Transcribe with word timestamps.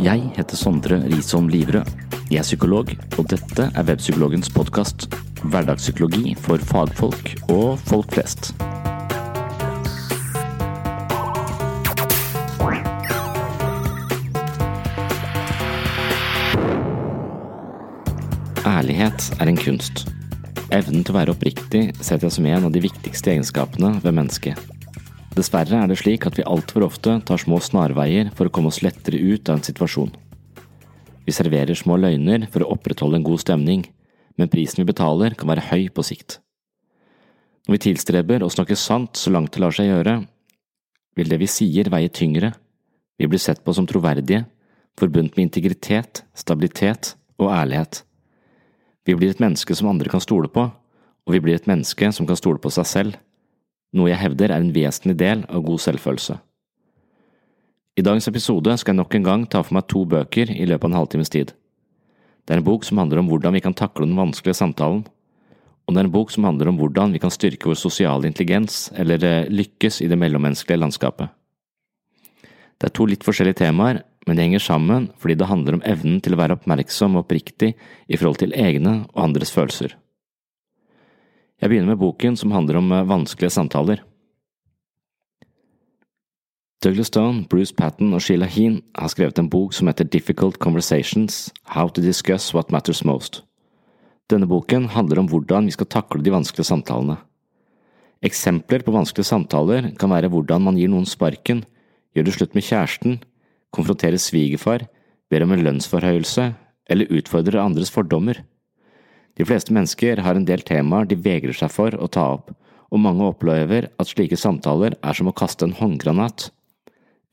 Jeg 0.00 0.30
heter 0.32 0.56
Sondre 0.56 0.96
Risholm 1.12 1.50
Livrød. 1.52 1.84
Jeg 2.30 2.38
er 2.40 2.46
psykolog, 2.46 2.88
og 3.18 3.26
dette 3.28 3.66
er 3.68 3.84
Webpsykologens 3.84 4.48
podkast. 4.48 5.10
Hverdagspsykologi 5.44 6.32
for 6.40 6.56
fagfolk 6.56 7.34
og 7.52 7.76
folk 7.84 8.08
flest. 8.14 8.54
Ærlighet 18.64 19.28
er 19.36 19.52
en 19.52 19.60
kunst. 19.60 20.06
Evnen 20.72 21.04
til 21.04 21.12
å 21.12 21.20
være 21.20 21.36
oppriktig 21.36 21.90
setter 22.00 22.30
jeg 22.30 22.38
som 22.40 22.48
en 22.48 22.70
av 22.70 22.72
de 22.72 22.88
viktigste 22.88 23.36
egenskapene 23.36 23.98
ved 24.00 24.16
mennesket. 24.16 24.79
Dessverre 25.36 25.78
er 25.78 25.86
det 25.90 26.00
slik 26.00 26.26
at 26.26 26.34
vi 26.38 26.46
altfor 26.46 26.82
ofte 26.88 27.14
tar 27.26 27.38
små 27.38 27.60
snarveier 27.62 28.32
for 28.34 28.48
å 28.48 28.52
komme 28.54 28.72
oss 28.72 28.82
lettere 28.82 29.20
ut 29.20 29.46
av 29.48 29.60
en 29.60 29.66
situasjon. 29.66 30.10
Vi 31.26 31.34
serverer 31.34 31.78
små 31.78 32.00
løgner 32.02 32.48
for 32.50 32.64
å 32.64 32.72
opprettholde 32.74 33.20
en 33.20 33.26
god 33.26 33.42
stemning, 33.44 33.84
men 34.34 34.50
prisen 34.50 34.82
vi 34.82 34.88
betaler 34.88 35.36
kan 35.38 35.52
være 35.52 35.68
høy 35.70 35.86
på 35.94 36.02
sikt. 36.06 36.40
Når 37.68 37.76
vi 37.76 37.82
tilstreber 37.84 38.42
å 38.42 38.50
snakke 38.50 38.74
sant 38.74 39.20
så 39.20 39.30
langt 39.30 39.54
det 39.54 39.62
lar 39.62 39.74
seg 39.76 39.92
gjøre, 39.92 40.16
vil 41.14 41.30
det 41.30 41.38
vi 41.38 41.50
sier 41.50 41.90
veie 41.92 42.10
tyngre, 42.10 42.50
vi 43.20 43.28
blir 43.30 43.42
sett 43.42 43.62
på 43.62 43.74
som 43.76 43.86
troverdige, 43.86 44.46
forbundet 44.98 45.36
med 45.36 45.46
integritet, 45.46 46.24
stabilitet 46.34 47.14
og 47.38 47.52
ærlighet. 47.54 48.02
Vi 49.06 49.14
blir 49.14 49.30
et 49.30 49.42
menneske 49.42 49.76
som 49.76 49.92
andre 49.92 50.10
kan 50.10 50.22
stole 50.24 50.50
på, 50.50 50.66
og 50.70 51.34
vi 51.36 51.40
blir 51.44 51.60
et 51.60 51.68
menneske 51.70 52.10
som 52.16 52.26
kan 52.26 52.38
stole 52.38 52.58
på 52.58 52.72
seg 52.74 52.88
selv, 52.88 53.18
noe 53.96 54.10
jeg 54.10 54.20
hevder 54.22 54.52
er 54.52 54.62
en 54.62 54.72
vesentlig 54.74 55.16
del 55.20 55.44
av 55.48 55.64
god 55.66 55.82
selvfølelse. 55.82 56.36
I 57.98 58.04
dagens 58.06 58.28
episode 58.30 58.76
skal 58.80 58.94
jeg 58.94 59.00
nok 59.00 59.14
en 59.18 59.26
gang 59.26 59.46
ta 59.50 59.62
for 59.64 59.76
meg 59.76 59.88
to 59.90 60.04
bøker 60.08 60.52
i 60.54 60.66
løpet 60.68 60.86
av 60.86 60.92
en 60.92 61.00
halvtimes 61.00 61.32
tid. 61.32 61.50
Det 62.46 62.54
er 62.54 62.62
en 62.62 62.66
bok 62.66 62.86
som 62.86 63.00
handler 63.02 63.20
om 63.20 63.28
hvordan 63.30 63.56
vi 63.56 63.62
kan 63.64 63.76
takle 63.76 64.06
den 64.06 64.18
vanskelige 64.18 64.56
samtalen, 64.60 65.02
og 65.86 65.94
det 65.94 66.00
er 66.00 66.06
en 66.06 66.14
bok 66.14 66.30
som 66.30 66.46
handler 66.46 66.70
om 66.70 66.78
hvordan 66.78 67.12
vi 67.14 67.20
kan 67.22 67.32
styrke 67.34 67.66
vår 67.66 67.78
sosiale 67.78 68.28
intelligens 68.30 68.88
eller 68.94 69.24
eh, 69.26 69.48
lykkes 69.50 70.00
i 70.04 70.08
det 70.10 70.18
mellommenneskelige 70.22 70.78
landskapet. 70.78 71.32
Det 72.80 72.88
er 72.88 72.94
to 72.96 73.08
litt 73.10 73.26
forskjellige 73.26 73.58
temaer, 73.64 74.04
men 74.28 74.38
de 74.38 74.44
henger 74.46 74.62
sammen 74.62 75.08
fordi 75.20 75.36
det 75.40 75.50
handler 75.50 75.76
om 75.76 75.82
evnen 75.88 76.20
til 76.22 76.36
å 76.36 76.40
være 76.40 76.56
oppmerksom 76.60 77.18
og 77.18 77.24
oppriktig 77.24 77.72
i 77.74 78.16
forhold 78.20 78.38
til 78.40 78.54
egne 78.54 79.00
og 79.10 79.24
andres 79.26 79.50
følelser. 79.52 79.96
Jeg 81.60 81.68
begynner 81.68 81.92
med 81.92 82.00
boken 82.00 82.38
som 82.40 82.54
handler 82.56 82.78
om 82.80 82.88
eh, 82.92 83.04
vanskelige 83.04 83.52
samtaler. 83.52 84.00
Douglas 86.80 87.10
Stone, 87.12 87.44
Bruce 87.52 87.74
Patton 87.76 88.14
og 88.16 88.22
Sheila 88.24 88.46
Heen 88.48 88.78
har 88.96 89.10
skrevet 89.12 89.36
en 89.38 89.50
bok 89.52 89.74
som 89.76 89.90
heter 89.90 90.08
Difficult 90.08 90.56
Conversations– 90.58 91.50
How 91.76 91.90
to 91.92 92.00
Discuss 92.00 92.54
What 92.56 92.72
Matters 92.72 93.04
Most. 93.04 93.42
Denne 94.32 94.48
boken 94.48 94.88
handler 94.94 95.20
om 95.20 95.28
hvordan 95.28 95.68
vi 95.68 95.74
skal 95.76 95.90
takle 95.92 96.24
de 96.24 96.32
vanskelige 96.32 96.70
samtalene. 96.70 97.18
Eksempler 98.24 98.80
på 98.86 98.94
vanskelige 98.96 99.28
samtaler 99.28 99.90
kan 100.00 100.12
være 100.12 100.30
hvordan 100.32 100.64
man 100.64 100.80
gir 100.80 100.88
noen 100.88 101.04
sparken, 101.08 101.66
gjør 102.16 102.24
det 102.24 102.34
slutt 102.38 102.56
med 102.56 102.64
kjæresten, 102.64 103.20
konfronterer 103.76 104.16
svigerfar, 104.16 104.86
ber 105.28 105.44
om 105.44 105.52
en 105.52 105.66
lønnsforhøyelse 105.66 106.48
eller 106.90 107.12
utfordrer 107.12 107.60
andres 107.60 107.92
fordommer. 107.92 108.40
De 109.38 109.46
fleste 109.46 109.74
mennesker 109.74 110.20
har 110.24 110.36
en 110.36 110.46
del 110.46 110.64
temaer 110.66 111.08
de 111.08 111.18
vegrer 111.18 111.56
seg 111.56 111.70
for 111.72 111.94
å 111.94 112.08
ta 112.10 112.26
opp, 112.36 112.50
og 112.90 113.02
mange 113.02 113.26
opplever 113.26 113.88
at 114.00 114.10
slike 114.10 114.38
samtaler 114.38 114.96
er 114.98 115.16
som 115.16 115.30
å 115.30 115.36
kaste 115.36 115.66
en 115.66 115.76
håndgranat. 115.78 116.48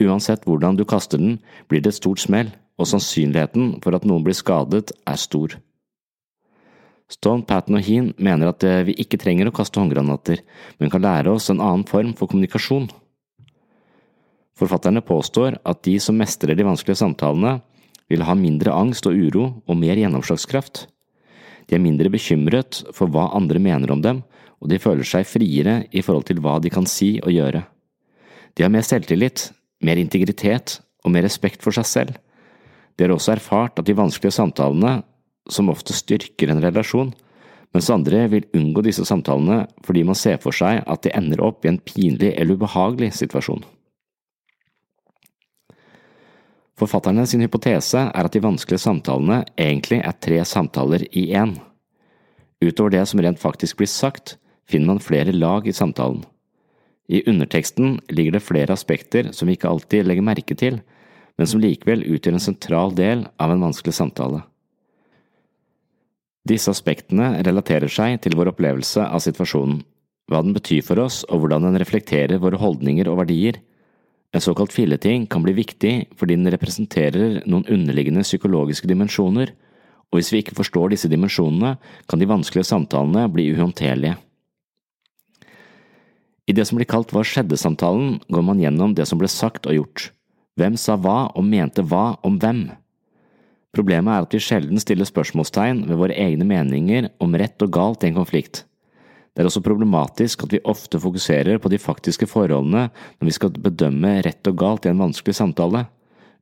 Uansett 0.04 0.46
hvordan 0.46 0.78
du 0.78 0.86
kaster 0.86 1.18
den, 1.18 1.40
blir 1.68 1.82
det 1.82 1.96
et 1.96 2.02
stort 2.02 2.22
smell, 2.22 2.52
og 2.78 2.90
sannsynligheten 2.92 3.80
for 3.82 3.98
at 3.98 4.06
noen 4.06 4.26
blir 4.26 4.38
skadet, 4.38 4.94
er 4.94 5.18
stor. 5.18 5.58
Stone, 7.10 7.46
Patton 7.48 7.80
og 7.80 7.86
Heen 7.88 8.12
mener 8.20 8.52
at 8.52 8.64
eh, 8.68 8.84
vi 8.90 8.98
ikke 9.00 9.20
trenger 9.22 9.48
å 9.48 9.56
kaste 9.56 9.80
håndgranater, 9.80 10.42
men 10.78 10.92
kan 10.92 11.02
lære 11.06 11.32
oss 11.32 11.48
en 11.50 11.64
annen 11.64 11.88
form 11.88 12.12
for 12.20 12.30
kommunikasjon. 12.30 12.90
Forfatterne 14.58 15.04
påstår 15.06 15.58
at 15.64 15.84
de 15.88 15.96
som 16.04 16.18
mestrer 16.20 16.58
de 16.58 16.66
vanskelige 16.68 17.00
samtalene, 17.00 17.62
vil 18.08 18.24
ha 18.24 18.36
mindre 18.40 18.76
angst 18.76 19.08
og 19.08 19.16
uro 19.16 19.48
og 19.68 19.80
mer 19.80 20.00
gjennomslagskraft. 20.00 20.86
De 21.68 21.76
er 21.76 21.84
mindre 21.84 22.12
bekymret 22.12 22.82
for 22.96 23.12
hva 23.12 23.28
andre 23.36 23.60
mener 23.60 23.92
om 23.92 24.02
dem, 24.04 24.22
og 24.58 24.72
de 24.72 24.80
føler 24.82 25.06
seg 25.06 25.28
friere 25.28 25.82
i 25.92 26.02
forhold 26.02 26.28
til 26.30 26.40
hva 26.42 26.58
de 26.64 26.72
kan 26.74 26.88
si 26.90 27.18
og 27.22 27.34
gjøre. 27.34 27.62
De 28.58 28.66
har 28.66 28.74
mer 28.74 28.86
selvtillit, 28.88 29.52
mer 29.86 30.00
integritet 30.02 30.80
og 31.06 31.14
mer 31.14 31.28
respekt 31.28 31.62
for 31.62 31.76
seg 31.76 31.86
selv. 31.86 32.18
De 32.98 33.06
har 33.06 33.14
også 33.14 33.36
erfart 33.36 33.78
at 33.78 33.86
de 33.86 33.96
vanskelige 33.98 34.34
samtalene 34.40 35.02
som 35.52 35.70
ofte 35.70 35.94
styrker 35.96 36.50
en 36.52 36.64
relasjon, 36.64 37.12
mens 37.76 37.92
andre 37.94 38.24
vil 38.32 38.48
unngå 38.58 38.82
disse 38.88 39.06
samtalene 39.06 39.66
fordi 39.86 40.04
man 40.08 40.18
ser 40.18 40.40
for 40.42 40.56
seg 40.56 40.82
at 40.88 41.04
de 41.06 41.14
ender 41.16 41.44
opp 41.46 41.66
i 41.66 41.72
en 41.72 41.82
pinlig 41.84 42.34
eller 42.34 42.58
ubehagelig 42.58 43.14
situasjon. 43.20 43.62
Forfatterne 46.78 47.26
sin 47.26 47.42
hypotese 47.42 48.04
er 48.06 48.28
at 48.28 48.34
de 48.36 48.44
vanskelige 48.44 48.84
samtalene 48.84 49.42
egentlig 49.58 49.98
er 50.06 50.18
tre 50.22 50.44
samtaler 50.46 51.08
i 51.10 51.32
én. 51.34 51.56
Utover 52.62 52.94
det 52.94 53.06
som 53.10 53.22
rent 53.22 53.42
faktisk 53.42 53.80
blir 53.80 53.90
sagt, 53.90 54.38
finner 54.70 54.94
man 54.94 55.02
flere 55.02 55.34
lag 55.34 55.68
i 55.68 55.74
samtalen. 55.74 56.24
I 57.08 57.24
underteksten 57.30 58.02
ligger 58.12 58.36
det 58.36 58.44
flere 58.44 58.76
aspekter 58.76 59.32
som 59.34 59.48
vi 59.48 59.56
ikke 59.56 59.70
alltid 59.72 60.06
legger 60.06 60.26
merke 60.28 60.58
til, 60.60 60.82
men 61.38 61.50
som 61.50 61.62
likevel 61.62 62.04
utgjør 62.04 62.38
en 62.38 62.44
sentral 62.44 62.96
del 62.98 63.26
av 63.40 63.54
en 63.54 63.64
vanskelig 63.64 63.96
samtale. 63.96 64.42
Disse 66.48 66.72
aspektene 66.72 67.38
relaterer 67.46 67.92
seg 67.92 68.20
til 68.24 68.36
vår 68.38 68.52
opplevelse 68.54 69.04
av 69.04 69.24
situasjonen, 69.24 69.82
hva 70.28 70.42
den 70.44 70.56
betyr 70.56 70.84
for 70.84 71.00
oss 71.00 71.24
og 71.28 71.42
hvordan 71.42 71.68
den 71.68 71.80
reflekterer 71.80 72.42
våre 72.44 72.60
holdninger 72.60 73.08
og 73.12 73.22
verdier. 73.24 73.60
En 74.36 74.44
såkalt 74.44 74.74
filleting 74.76 75.26
kan 75.32 75.44
bli 75.44 75.54
viktig 75.56 75.94
fordi 76.20 76.36
den 76.36 76.52
representerer 76.52 77.42
noen 77.48 77.68
underliggende 77.72 78.26
psykologiske 78.28 78.90
dimensjoner, 78.90 79.54
og 80.08 80.20
hvis 80.20 80.32
vi 80.34 80.42
ikke 80.44 80.56
forstår 80.56 80.94
disse 80.94 81.10
dimensjonene, 81.12 81.76
kan 82.08 82.20
de 82.20 82.28
vanskelige 82.30 82.68
samtalene 82.70 83.28
bli 83.32 83.50
uhåndterlige. 83.56 84.18
I 86.48 86.56
det 86.56 86.64
som 86.68 86.80
blir 86.80 86.88
kalt 86.88 87.12
Hva 87.12 87.26
skjedde-samtalen, 87.28 88.22
går 88.32 88.44
man 88.46 88.62
gjennom 88.62 88.94
det 88.96 89.08
som 89.10 89.20
ble 89.20 89.28
sagt 89.32 89.68
og 89.68 89.76
gjort. 89.76 90.12
Hvem 90.58 90.78
sa 90.80 90.96
hva 90.96 91.28
og 91.36 91.44
mente 91.44 91.84
hva 91.84 92.16
om 92.26 92.38
hvem? 92.40 92.70
Problemet 93.76 94.14
er 94.14 94.26
at 94.26 94.34
vi 94.34 94.40
sjelden 94.42 94.80
stiller 94.82 95.06
spørsmålstegn 95.06 95.84
ved 95.90 96.00
våre 96.00 96.16
egne 96.18 96.48
meninger 96.48 97.12
om 97.22 97.36
rett 97.38 97.62
og 97.62 97.74
galt 97.76 98.06
i 98.06 98.10
en 98.10 98.18
konflikt. 98.18 98.64
Det 99.38 99.44
er 99.44 99.52
også 99.52 99.62
problematisk 99.62 100.48
at 100.48 100.54
vi 100.56 100.64
ofte 100.66 100.98
fokuserer 100.98 101.60
på 101.62 101.70
de 101.70 101.78
faktiske 101.78 102.26
forholdene 102.26 102.88
når 102.90 103.28
vi 103.28 103.34
skal 103.36 103.54
bedømme 103.54 104.16
rett 104.26 104.50
og 104.50 104.58
galt 104.58 104.88
i 104.88 104.90
en 104.90 105.04
vanskelig 105.04 105.36
samtale, 105.38 105.84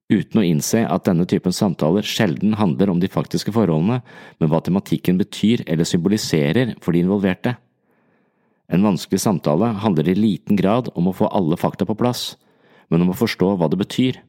uten 0.07 0.39
å 0.39 0.45
innse 0.47 0.85
at 0.87 1.03
denne 1.03 1.25
typen 1.27 1.51
samtaler 1.51 2.07
sjelden 2.07 2.55
handler 2.55 2.93
om 2.93 3.01
de 3.03 3.09
faktiske 3.11 3.51
forholdene, 3.51 3.99
men 4.39 4.47
hva 4.47 4.61
tematikken 4.63 5.19
betyr 5.19 5.65
eller 5.67 5.83
symboliserer 5.83 6.71
for 6.79 6.95
de 6.95 7.03
involverte. 7.03 7.57
En 8.71 8.87
vanskelig 8.87 9.19
samtale 9.25 9.73
handler 9.83 10.13
i 10.13 10.15
liten 10.15 10.55
grad 10.55 10.87
om 10.95 11.11
å 11.11 11.17
få 11.19 11.27
alle 11.35 11.59
fakta 11.59 11.83
på 11.89 11.97
plass, 11.99 12.37
men 12.87 13.03
om 13.03 13.11
å 13.11 13.19
forstå 13.19 13.57
hva 13.59 13.67
det 13.67 13.81
betyr. 13.83 14.21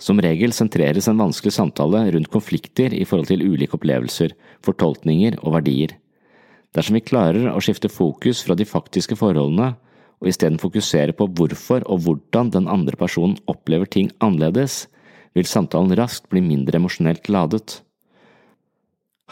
Som 0.00 0.24
regel 0.24 0.56
sentreres 0.56 1.04
en 1.10 1.20
vanskelig 1.20 1.52
samtale 1.52 2.06
rundt 2.16 2.32
konflikter 2.32 2.96
i 2.96 3.04
forhold 3.04 3.28
til 3.28 3.44
ulike 3.44 3.76
opplevelser, 3.76 4.32
fortolkninger 4.64 5.36
og 5.42 5.60
verdier. 5.60 5.98
Dersom 6.72 6.96
vi 6.96 7.04
klarer 7.04 7.50
å 7.52 7.60
skifte 7.60 7.90
fokus 7.92 8.40
fra 8.46 8.56
de 8.56 8.64
faktiske 8.68 9.16
forholdene, 9.20 9.74
og 10.22 10.30
isteden 10.30 10.60
fokusere 10.62 11.12
på 11.18 11.26
hvorfor 11.36 11.84
og 11.90 12.04
hvordan 12.04 12.52
den 12.54 12.68
andre 12.70 12.96
personen 12.96 13.36
opplever 13.50 13.90
ting 13.90 14.12
annerledes, 14.22 14.86
vil 15.36 15.48
samtalen 15.48 15.92
raskt 15.98 16.28
bli 16.32 16.40
mindre 16.44 16.78
emosjonelt 16.78 17.28
ladet. 17.32 17.80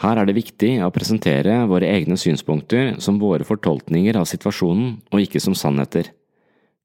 Her 0.01 0.17
er 0.17 0.27
det 0.27 0.37
viktig 0.37 0.71
å 0.81 0.89
presentere 0.93 1.59
våre 1.69 1.89
egne 1.93 2.17
synspunkter 2.17 2.95
som 3.01 3.19
våre 3.21 3.45
fortolkninger 3.45 4.17
av 4.17 4.25
situasjonen, 4.29 4.95
og 5.13 5.25
ikke 5.25 5.41
som 5.43 5.57
sannheter. 5.57 6.09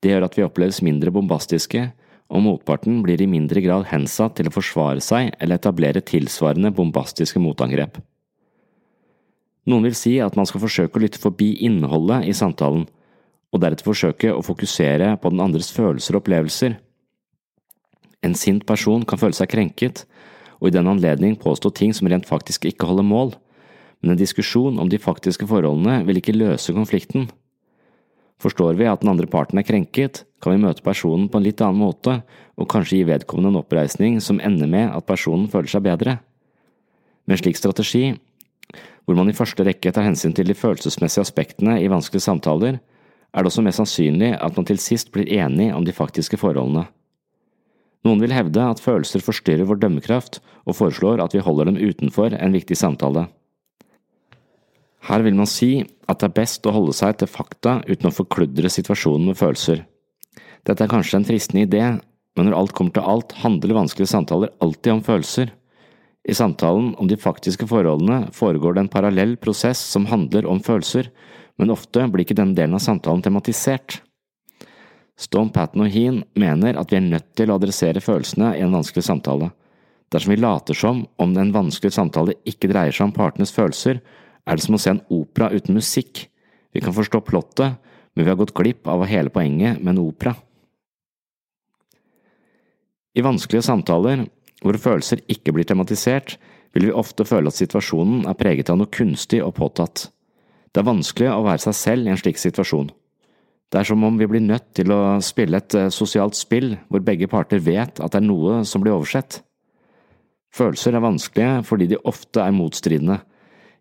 Det 0.01 0.13
gjør 0.13 0.27
at 0.29 0.37
vi 0.37 0.45
oppleves 0.45 0.83
mindre 0.85 1.13
bombastiske, 1.13 1.89
og 2.27 2.43
motparten 2.45 3.01
blir 3.05 3.23
i 3.23 3.31
mindre 3.31 3.63
grad 3.65 3.87
hensatt 3.93 4.37
til 4.37 4.51
å 4.51 4.55
forsvare 4.55 5.01
seg 5.05 5.33
eller 5.39 5.61
etablere 5.61 6.03
tilsvarende 6.05 6.75
bombastiske 6.75 7.41
motangrep. 7.41 8.01
Noen 9.67 9.87
vil 9.89 9.97
si 9.99 10.17
at 10.23 10.37
man 10.39 10.47
skal 10.47 10.63
forsøke 10.63 10.99
å 10.99 11.03
lytte 11.03 11.21
forbi 11.21 11.57
innholdet 11.67 12.29
i 12.31 12.35
samtalen, 12.37 12.87
og 13.51 13.63
deretter 13.63 13.87
forsøke 13.87 14.31
å 14.35 14.45
fokusere 14.45 15.15
på 15.23 15.33
den 15.33 15.43
andres 15.43 15.73
følelser 15.75 16.15
og 16.15 16.23
opplevelser. 16.23 16.77
En 18.27 18.37
sint 18.39 18.67
person 18.67 19.05
kan 19.07 19.21
føle 19.21 19.37
seg 19.37 19.51
krenket, 19.51 20.05
og 20.61 20.71
i 20.71 20.75
den 20.75 20.89
anledning 20.91 21.37
påstå 21.41 21.73
ting 21.75 21.93
som 21.97 22.09
rent 22.11 22.29
faktisk 22.29 22.67
ikke 22.69 22.89
holder 22.89 23.07
mål, 23.07 23.35
men 24.01 24.15
en 24.15 24.21
diskusjon 24.21 24.79
om 24.79 24.91
de 24.93 25.01
faktiske 25.03 25.49
forholdene 25.49 26.03
vil 26.07 26.21
ikke 26.21 26.37
løse 26.37 26.75
konflikten. 26.77 27.27
Forstår 28.43 28.77
vi 28.77 28.89
at 28.89 29.01
den 29.01 29.11
andre 29.11 29.29
parten 29.31 29.59
er 29.59 29.65
krenket, 29.65 30.25
kan 30.45 30.53
vi 30.53 30.65
møte 30.67 30.85
personen 30.85 31.31
på 31.33 31.41
en 31.41 31.47
litt 31.47 31.63
annen 31.65 31.81
måte, 31.81 32.21
og 32.57 32.69
kanskje 32.71 33.01
gi 33.01 33.09
vedkommende 33.09 33.55
en 33.55 33.63
oppreisning 33.63 34.19
som 34.21 34.41
ender 34.45 34.69
med 34.69 34.93
at 34.93 35.09
personen 35.09 35.49
føler 35.53 35.73
seg 35.73 35.87
bedre. 35.89 36.19
Med 37.27 37.39
en 37.39 37.43
slik 37.43 37.59
strategi, 37.59 38.13
hvor 39.07 39.15
man 39.15 39.31
i 39.31 39.37
første 39.39 39.65
rekke 39.67 39.93
tar 39.95 40.05
hensyn 40.07 40.35
til 40.35 40.49
de 40.51 40.57
følelsesmessige 40.59 41.23
aspektene 41.23 41.79
i 41.79 41.91
vanskelige 41.91 42.27
samtaler, 42.27 42.81
er 43.33 43.45
det 43.45 43.51
også 43.53 43.63
mest 43.63 43.79
sannsynlig 43.79 44.33
at 44.35 44.57
man 44.59 44.67
til 44.67 44.81
sist 44.83 45.13
blir 45.15 45.31
enig 45.31 45.71
om 45.75 45.87
de 45.87 45.95
faktiske 45.95 46.39
forholdene. 46.41 46.87
Noen 48.07 48.23
vil 48.23 48.35
hevde 48.35 48.63
at 48.63 48.83
følelser 48.83 49.23
forstyrrer 49.25 49.67
vår 49.67 49.81
dømmekraft, 49.83 50.41
og 50.67 50.79
foreslår 50.79 51.23
at 51.23 51.35
vi 51.35 51.43
holder 51.43 51.71
dem 51.71 51.79
utenfor 51.79 52.35
en 52.35 52.55
viktig 52.55 52.79
samtale. 52.79 53.27
Her 55.07 55.23
vil 55.23 55.37
man 55.39 55.47
si 55.51 55.85
at 56.11 56.19
det 56.19 56.31
er 56.31 56.39
best 56.41 56.67
å 56.67 56.75
holde 56.75 56.95
seg 56.97 57.19
til 57.21 57.31
fakta 57.31 57.81
uten 57.87 58.11
å 58.11 58.15
forkludre 58.15 58.71
situasjonen 58.73 59.31
med 59.31 59.39
følelser. 59.39 59.85
Dette 60.67 60.83
er 60.83 60.91
kanskje 60.91 61.21
en 61.21 61.27
fristende 61.29 61.67
idé, 61.67 61.83
men 62.37 62.49
når 62.49 62.59
alt 62.59 62.75
kommer 62.75 62.95
til 62.95 63.07
alt, 63.07 63.37
handler 63.43 63.79
vanskelige 63.79 64.11
samtaler 64.11 64.51
alltid 64.63 64.97
om 64.97 65.05
følelser. 65.07 65.53
I 66.27 66.35
samtalen 66.35 66.95
om 66.99 67.07
de 67.07 67.17
faktiske 67.17 67.69
forholdene 67.71 68.33
foregår 68.35 68.75
det 68.75 68.83
en 68.83 68.91
parallell 68.91 69.37
prosess 69.39 69.79
som 69.79 70.09
handler 70.11 70.47
om 70.51 70.59
følelser, 70.59 71.13
men 71.57 71.71
ofte 71.71 72.03
blir 72.11 72.27
ikke 72.27 72.37
denne 72.37 72.57
delen 72.59 72.75
av 72.75 72.83
samtalen 72.83 73.23
tematisert. 73.23 74.01
Stone 75.17 75.55
Patten 75.55 75.85
og 75.85 75.93
Heen 75.95 76.25
mener 76.37 76.77
at 76.77 76.91
vi 76.91 76.99
er 76.99 77.07
nødt 77.07 77.31
til 77.39 77.49
å 77.49 77.61
adressere 77.61 78.03
følelsene 78.03 78.57
i 78.57 78.65
en 78.65 78.75
vanskelig 78.75 79.07
samtale. 79.07 79.53
Dersom 80.13 80.35
vi 80.35 80.41
later 80.43 80.77
som 80.77 81.05
om 81.23 81.33
en 81.39 81.55
vanskelig 81.55 81.95
samtale 81.95 82.37
ikke 82.47 82.69
dreier 82.71 82.95
seg 82.95 83.09
om 83.09 83.15
partenes 83.15 83.55
følelser, 83.55 84.03
er 84.47 84.59
det 84.59 84.67
som 84.67 84.77
å 84.77 84.83
se 84.83 84.93
en 84.93 85.03
opera 85.15 85.49
uten 85.55 85.79
musikk. 85.79 86.27
Vi 86.75 86.83
kan 86.83 86.95
forstå 86.95 87.23
plottet, 87.27 87.79
men 88.15 88.27
vi 88.27 88.31
har 88.31 88.39
gått 88.39 88.55
glipp 88.55 88.91
av 88.91 89.07
hele 89.09 89.33
poenget 89.33 89.79
med 89.81 89.95
en 89.95 90.05
opera. 90.05 90.35
I 93.17 93.25
vanskelige 93.25 93.65
samtaler, 93.65 94.27
hvor 94.65 94.79
følelser 94.81 95.23
ikke 95.33 95.55
blir 95.57 95.67
tematisert, 95.69 96.37
vil 96.75 96.89
vi 96.89 96.93
ofte 96.95 97.25
føle 97.25 97.51
at 97.53 97.59
situasjonen 97.59 98.27
er 98.29 98.37
preget 98.39 98.71
av 98.73 98.79
noe 98.81 98.93
kunstig 98.93 99.43
og 99.45 99.55
påtatt. 99.57 100.09
Det 100.73 100.83
er 100.83 100.91
vanskelig 100.91 101.31
å 101.33 101.45
være 101.47 101.65
seg 101.65 101.77
selv 101.79 102.09
i 102.09 102.13
en 102.13 102.21
slik 102.21 102.41
situasjon. 102.41 102.91
Det 103.73 103.81
er 103.81 103.89
som 103.89 104.05
om 104.07 104.19
vi 104.21 104.29
blir 104.31 104.45
nødt 104.45 104.69
til 104.79 104.93
å 104.95 105.19
spille 105.25 105.59
et 105.59 105.75
eh, 105.75 105.89
sosialt 105.91 106.37
spill 106.39 106.77
hvor 106.87 107.03
begge 107.05 107.29
parter 107.31 107.63
vet 107.65 107.99
at 107.99 108.13
det 108.13 108.21
er 108.21 108.27
noe 108.29 108.61
som 108.69 108.85
blir 108.85 108.95
oversett. 108.95 109.41
Følelser 110.55 110.95
er 110.95 111.05
vanskelige 111.05 111.65
fordi 111.67 111.89
de 111.91 112.03
ofte 112.07 112.45
er 112.45 112.55
motstridende, 112.55 113.19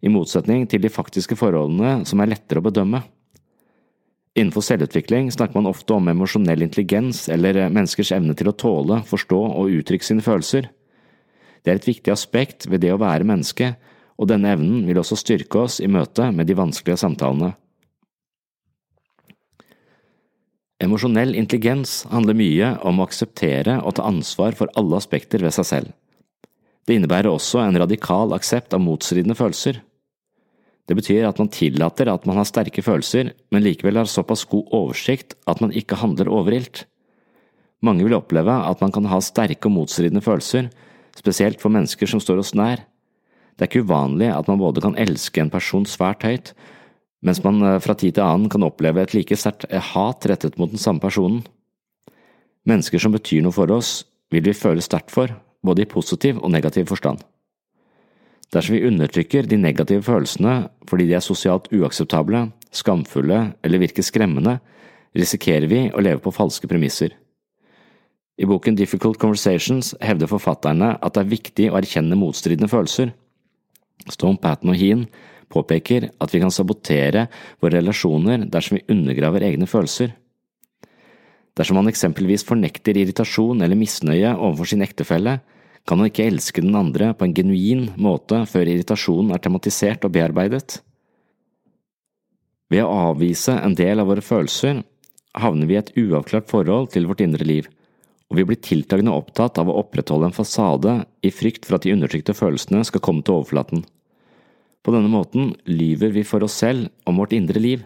i 0.06 0.12
motsetning 0.12 0.66
til 0.70 0.84
de 0.84 0.92
faktiske 0.92 1.38
forholdene 1.40 2.04
som 2.06 2.22
er 2.22 2.30
lettere 2.34 2.62
å 2.62 2.66
bedømme. 2.66 3.00
Innenfor 4.36 4.66
selvutvikling 4.68 5.30
snakker 5.32 5.56
man 5.56 5.70
ofte 5.70 5.96
om 5.96 6.10
emosjonell 6.12 6.66
intelligens 6.66 7.30
eller 7.32 7.70
menneskers 7.70 8.12
evne 8.18 8.36
til 8.36 8.50
å 8.52 8.56
tåle, 8.60 9.00
forstå 9.08 9.38
og 9.62 9.72
uttrykke 9.78 10.04
sine 10.04 10.26
følelser. 10.26 10.68
Det 11.64 11.72
er 11.72 11.80
et 11.80 11.88
viktig 11.88 12.12
aspekt 12.12 12.68
ved 12.68 12.84
det 12.84 12.92
å 12.92 13.00
være 13.00 13.28
menneske, 13.28 13.74
og 14.20 14.28
denne 14.28 14.52
evnen 14.52 14.84
vil 14.88 15.00
også 15.00 15.18
styrke 15.20 15.64
oss 15.64 15.80
i 15.80 15.88
møte 15.92 16.28
med 16.36 16.52
de 16.52 16.58
vanskelige 16.60 17.00
samtalene. 17.00 17.54
Emosjonell 20.84 21.32
intelligens 21.40 22.02
handler 22.12 22.36
mye 22.36 22.74
om 22.84 23.00
å 23.00 23.08
akseptere 23.08 23.80
og 23.82 23.96
ta 23.96 24.04
ansvar 24.10 24.58
for 24.60 24.72
alle 24.76 25.00
aspekter 25.00 25.40
ved 25.40 25.56
seg 25.56 25.70
selv. 25.70 25.94
Det 26.86 27.00
innebærer 27.00 27.32
også 27.32 27.64
en 27.64 27.80
radikal 27.80 28.36
aksept 28.36 28.76
av 28.76 28.84
motstridende 28.84 29.38
følelser. 29.40 29.80
Det 30.86 30.98
betyr 30.98 31.26
at 31.26 31.40
man 31.42 31.50
tillater 31.50 32.10
at 32.12 32.28
man 32.30 32.38
har 32.38 32.46
sterke 32.46 32.84
følelser, 32.86 33.32
men 33.52 33.64
likevel 33.66 33.98
har 33.98 34.10
såpass 34.10 34.46
god 34.50 34.70
oversikt 34.76 35.34
at 35.50 35.62
man 35.64 35.74
ikke 35.74 35.98
handler 35.98 36.30
overilt. 36.30 36.86
Mange 37.82 38.06
vil 38.06 38.18
oppleve 38.18 38.54
at 38.54 38.82
man 38.82 38.94
kan 38.94 39.10
ha 39.10 39.20
sterke 39.22 39.66
og 39.70 39.76
motstridende 39.80 40.24
følelser, 40.26 40.70
spesielt 41.18 41.62
for 41.62 41.74
mennesker 41.74 42.10
som 42.10 42.22
står 42.22 42.44
oss 42.44 42.54
nær. 42.58 42.86
Det 43.56 43.66
er 43.66 43.72
ikke 43.72 43.86
uvanlig 43.88 44.30
at 44.30 44.50
man 44.52 44.62
både 44.62 44.84
kan 44.84 44.98
elske 45.00 45.42
en 45.42 45.54
person 45.54 45.88
svært 45.90 46.26
høyt, 46.28 46.54
mens 47.26 47.42
man 47.44 47.62
eh, 47.64 47.80
fra 47.82 47.96
tid 47.98 48.18
til 48.18 48.26
annen 48.26 48.52
kan 48.52 48.66
oppleve 48.68 49.02
et 49.02 49.16
like 49.16 49.38
sterkt 49.40 49.66
eh, 49.70 49.82
hat 49.94 50.28
rettet 50.30 50.60
mot 50.62 50.70
den 50.70 50.82
samme 50.82 51.02
personen. 51.02 51.46
Mennesker 52.70 53.02
som 53.02 53.16
betyr 53.16 53.46
noe 53.46 53.56
for 53.56 53.72
oss, 53.74 54.04
vil 54.34 54.44
vi 54.46 54.58
føle 54.58 54.84
sterkt 54.84 55.14
for, 55.14 55.32
både 55.66 55.86
i 55.86 55.90
positiv 55.90 56.42
og 56.44 56.52
negativ 56.54 56.90
forstand. 56.92 57.24
Dersom 58.56 58.78
vi 58.78 58.88
undertrykker 58.88 59.50
de 59.52 59.58
negative 59.60 60.06
følelsene 60.06 60.70
fordi 60.88 61.10
de 61.10 61.18
er 61.18 61.24
sosialt 61.24 61.68
uakseptable, 61.76 62.46
skamfulle 62.72 63.42
eller 63.66 63.82
virker 63.82 64.06
skremmende, 64.06 64.60
risikerer 65.16 65.68
vi 65.68 65.82
å 65.92 66.04
leve 66.04 66.24
på 66.24 66.32
falske 66.36 66.70
premisser. 66.72 67.12
I 68.40 68.48
boken 68.48 68.76
Difficult 68.76 69.20
Conversations 69.20 69.94
hevder 70.04 70.32
forfatterne 70.32 70.94
at 70.96 71.16
det 71.16 71.24
er 71.24 71.32
viktig 71.32 71.70
å 71.72 71.78
erkjenne 71.80 72.18
motstridende 72.20 72.72
følelser. 72.72 73.14
Stone 74.12 74.40
Patten 74.40 74.72
og 74.72 74.80
Heen 74.80 75.06
påpeker 75.52 76.10
at 76.20 76.34
vi 76.34 76.42
kan 76.44 76.52
sabotere 76.52 77.28
våre 77.64 77.80
relasjoner 77.80 78.48
dersom 78.52 78.80
vi 78.80 78.86
undergraver 78.92 79.44
egne 79.48 79.68
følelser. 79.72 80.14
Dersom 81.56 81.80
man 81.80 81.88
eksempelvis 81.92 82.44
fornekter 82.48 82.98
irritasjon 83.00 83.64
eller 83.64 83.80
misnøye 83.80 84.34
overfor 84.36 84.74
sin 84.74 84.84
ektefelle, 84.84 85.38
kan 85.86 86.00
man 86.00 86.10
ikke 86.10 86.26
elske 86.26 86.64
den 86.66 86.76
andre 86.78 87.12
på 87.14 87.28
en 87.28 87.36
genuin 87.38 87.88
måte 88.02 88.42
før 88.50 88.72
irritasjonen 88.72 89.36
er 89.36 89.42
tematisert 89.44 90.06
og 90.08 90.14
bearbeidet. 90.16 90.80
Ved 92.74 92.82
å 92.82 93.12
avvise 93.12 93.54
en 93.62 93.78
del 93.78 94.02
av 94.02 94.10
våre 94.10 94.26
følelser 94.26 94.82
havner 95.38 95.70
vi 95.70 95.76
i 95.76 95.82
et 95.82 95.92
uavklart 96.00 96.50
forhold 96.50 96.90
til 96.96 97.06
vårt 97.10 97.22
indre 97.22 97.46
liv, 97.46 97.68
og 98.32 98.40
vi 98.40 98.46
blir 98.50 98.62
tiltagende 98.66 99.14
opptatt 99.14 99.60
av 99.62 99.70
å 99.70 99.78
opprettholde 99.84 100.32
en 100.32 100.38
fasade 100.38 100.96
i 101.22 101.30
frykt 101.30 101.68
for 101.68 101.78
at 101.78 101.86
de 101.86 101.94
undertrykte 101.94 102.34
følelsene 102.34 102.82
skal 102.88 103.04
komme 103.06 103.22
til 103.22 103.38
overflaten. 103.38 103.84
På 104.82 104.94
denne 104.94 105.12
måten 105.12 105.54
lyver 105.70 106.14
vi 106.16 106.24
for 106.26 106.46
oss 106.46 106.58
selv 106.62 106.90
om 107.10 107.22
vårt 107.22 107.36
indre 107.38 107.62
liv, 107.62 107.86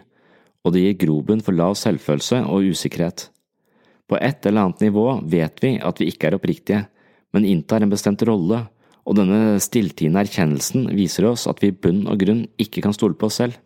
og 0.64 0.72
det 0.72 0.84
gir 0.84 0.98
grobunn 1.04 1.44
for 1.44 1.56
lav 1.56 1.76
selvfølelse 1.80 2.42
og 2.48 2.72
usikkerhet. 2.72 3.28
På 4.08 4.18
et 4.20 4.46
eller 4.46 4.66
annet 4.66 4.82
nivå 4.88 5.06
vet 5.32 5.60
vi 5.64 5.76
at 5.80 6.00
vi 6.00 6.10
ikke 6.12 6.28
er 6.28 6.36
oppriktige, 6.36 6.80
men 7.34 7.46
inntar 7.46 7.84
en 7.84 7.92
bestemt 7.92 8.22
rolle, 8.26 8.64
og 9.08 9.16
denne 9.16 9.56
stilltiende 9.62 10.20
erkjennelsen 10.22 10.90
viser 10.96 11.30
oss 11.30 11.46
at 11.50 11.62
vi 11.62 11.70
i 11.70 11.76
bunn 11.76 12.04
og 12.10 12.20
grunn 12.20 12.44
ikke 12.60 12.82
kan 12.84 12.94
stole 12.94 13.16
på 13.18 13.30
oss 13.30 13.40
selv. 13.40 13.56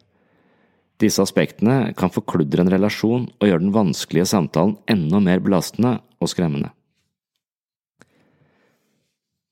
Disse 1.03 1.23
aspektene 1.25 1.91
kan 1.99 2.13
forkludre 2.15 2.63
en 2.63 2.71
relasjon 2.71 3.27
og 3.27 3.49
gjøre 3.49 3.65
den 3.65 3.75
vanskelige 3.75 4.29
samtalen 4.31 4.77
enda 4.91 5.21
mer 5.21 5.43
belastende 5.43 5.97
og 6.23 6.31
skremmende. 6.31 6.71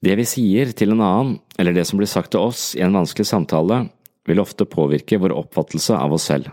Det 0.02 0.14
vi 0.18 0.26
sier 0.26 0.72
til 0.74 0.94
en 0.94 1.02
annen, 1.02 1.34
eller 1.58 1.74
det 1.74 1.84
som 1.86 1.98
blir 2.00 2.10
sagt 2.10 2.32
til 2.34 2.42
oss 2.42 2.72
i 2.74 2.82
en 2.82 2.94
vanskelig 2.94 3.26
samtale, 3.28 3.84
vil 4.26 4.42
ofte 4.42 4.66
påvirke 4.66 5.18
vår 5.18 5.34
oppfattelse 5.34 5.94
av 5.98 6.14
oss 6.14 6.26
selv. 6.30 6.50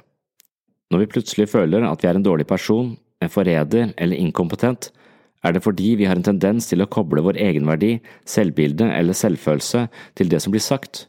Når 0.90 1.04
vi 1.04 1.12
plutselig 1.14 1.50
føler 1.50 1.86
at 1.86 2.02
vi 2.02 2.10
er 2.10 2.18
en 2.18 2.26
dårlig 2.26 2.46
person, 2.50 2.96
en 3.22 3.32
forræder 3.32 3.94
eller 3.98 4.22
inkompetent, 4.22 4.90
er 5.44 5.56
det 5.56 5.64
fordi 5.64 5.94
vi 6.00 6.08
har 6.10 6.20
en 6.20 6.26
tendens 6.26 6.68
til 6.68 6.84
å 6.84 6.90
koble 6.92 7.24
vår 7.24 7.40
egenverdi, 7.40 7.98
selvbilde 8.28 8.90
eller 8.92 9.16
selvfølelse 9.16 9.86
til 10.20 10.32
det 10.32 10.42
som 10.44 10.56
blir 10.56 10.64
sagt. 10.64 11.06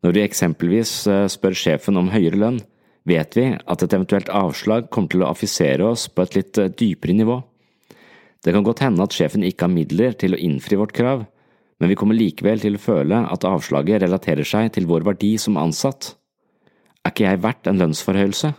Når 0.00 0.16
vi 0.16 0.24
eksempelvis 0.24 0.92
eh, 1.12 1.26
spør 1.28 1.56
sjefen 1.56 2.00
om 2.00 2.08
høyere 2.12 2.40
lønn, 2.40 2.62
vet 3.08 3.36
vi 3.36 3.50
at 3.52 3.82
et 3.84 3.96
eventuelt 3.96 4.30
avslag 4.32 4.88
kommer 4.92 5.12
til 5.12 5.24
å 5.24 5.32
affisere 5.32 5.84
oss 5.92 6.06
på 6.08 6.24
et 6.24 6.38
litt 6.38 6.60
eh, 6.60 6.72
dypere 6.72 7.16
nivå. 7.16 7.40
Det 8.40 8.54
kan 8.56 8.64
godt 8.64 8.80
hende 8.80 9.04
at 9.04 9.12
sjefen 9.12 9.44
ikke 9.44 9.66
har 9.66 9.74
midler 9.74 10.16
til 10.16 10.32
å 10.32 10.40
innfri 10.40 10.78
vårt 10.80 10.96
krav, 10.96 11.26
men 11.80 11.92
vi 11.92 11.96
kommer 11.96 12.16
likevel 12.16 12.60
til 12.60 12.76
å 12.76 12.80
føle 12.80 13.20
at 13.28 13.44
avslaget 13.48 14.02
relaterer 14.04 14.48
seg 14.48 14.72
til 14.72 14.88
vår 14.88 15.04
verdi 15.12 15.34
som 15.40 15.60
ansatt. 15.60 16.14
Er 17.04 17.12
ikke 17.12 17.26
jeg 17.28 17.44
verdt 17.44 17.68
en 17.68 17.80
lønnsforhøyelse? 17.80 18.52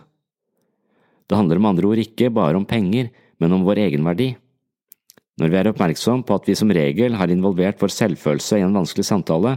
Det 1.30 1.38
handler 1.38 1.62
med 1.62 1.74
andre 1.74 1.90
ord 1.90 2.02
ikke 2.02 2.30
bare 2.34 2.58
om 2.58 2.66
penger, 2.66 3.10
men 3.42 3.54
om 3.54 3.66
vår 3.66 3.82
egenverdi. 3.86 4.32
Når 5.40 5.48
vi 5.48 5.58
er 5.58 5.70
oppmerksom 5.70 6.26
på 6.28 6.36
at 6.36 6.48
vi 6.48 6.56
som 6.58 6.72
regel 6.74 7.16
har 7.16 7.32
involvert 7.32 7.80
vår 7.80 7.92
selvfølelse 7.94 8.60
i 8.60 8.66
en 8.66 8.76
vanskelig 8.76 9.06
samtale, 9.08 9.56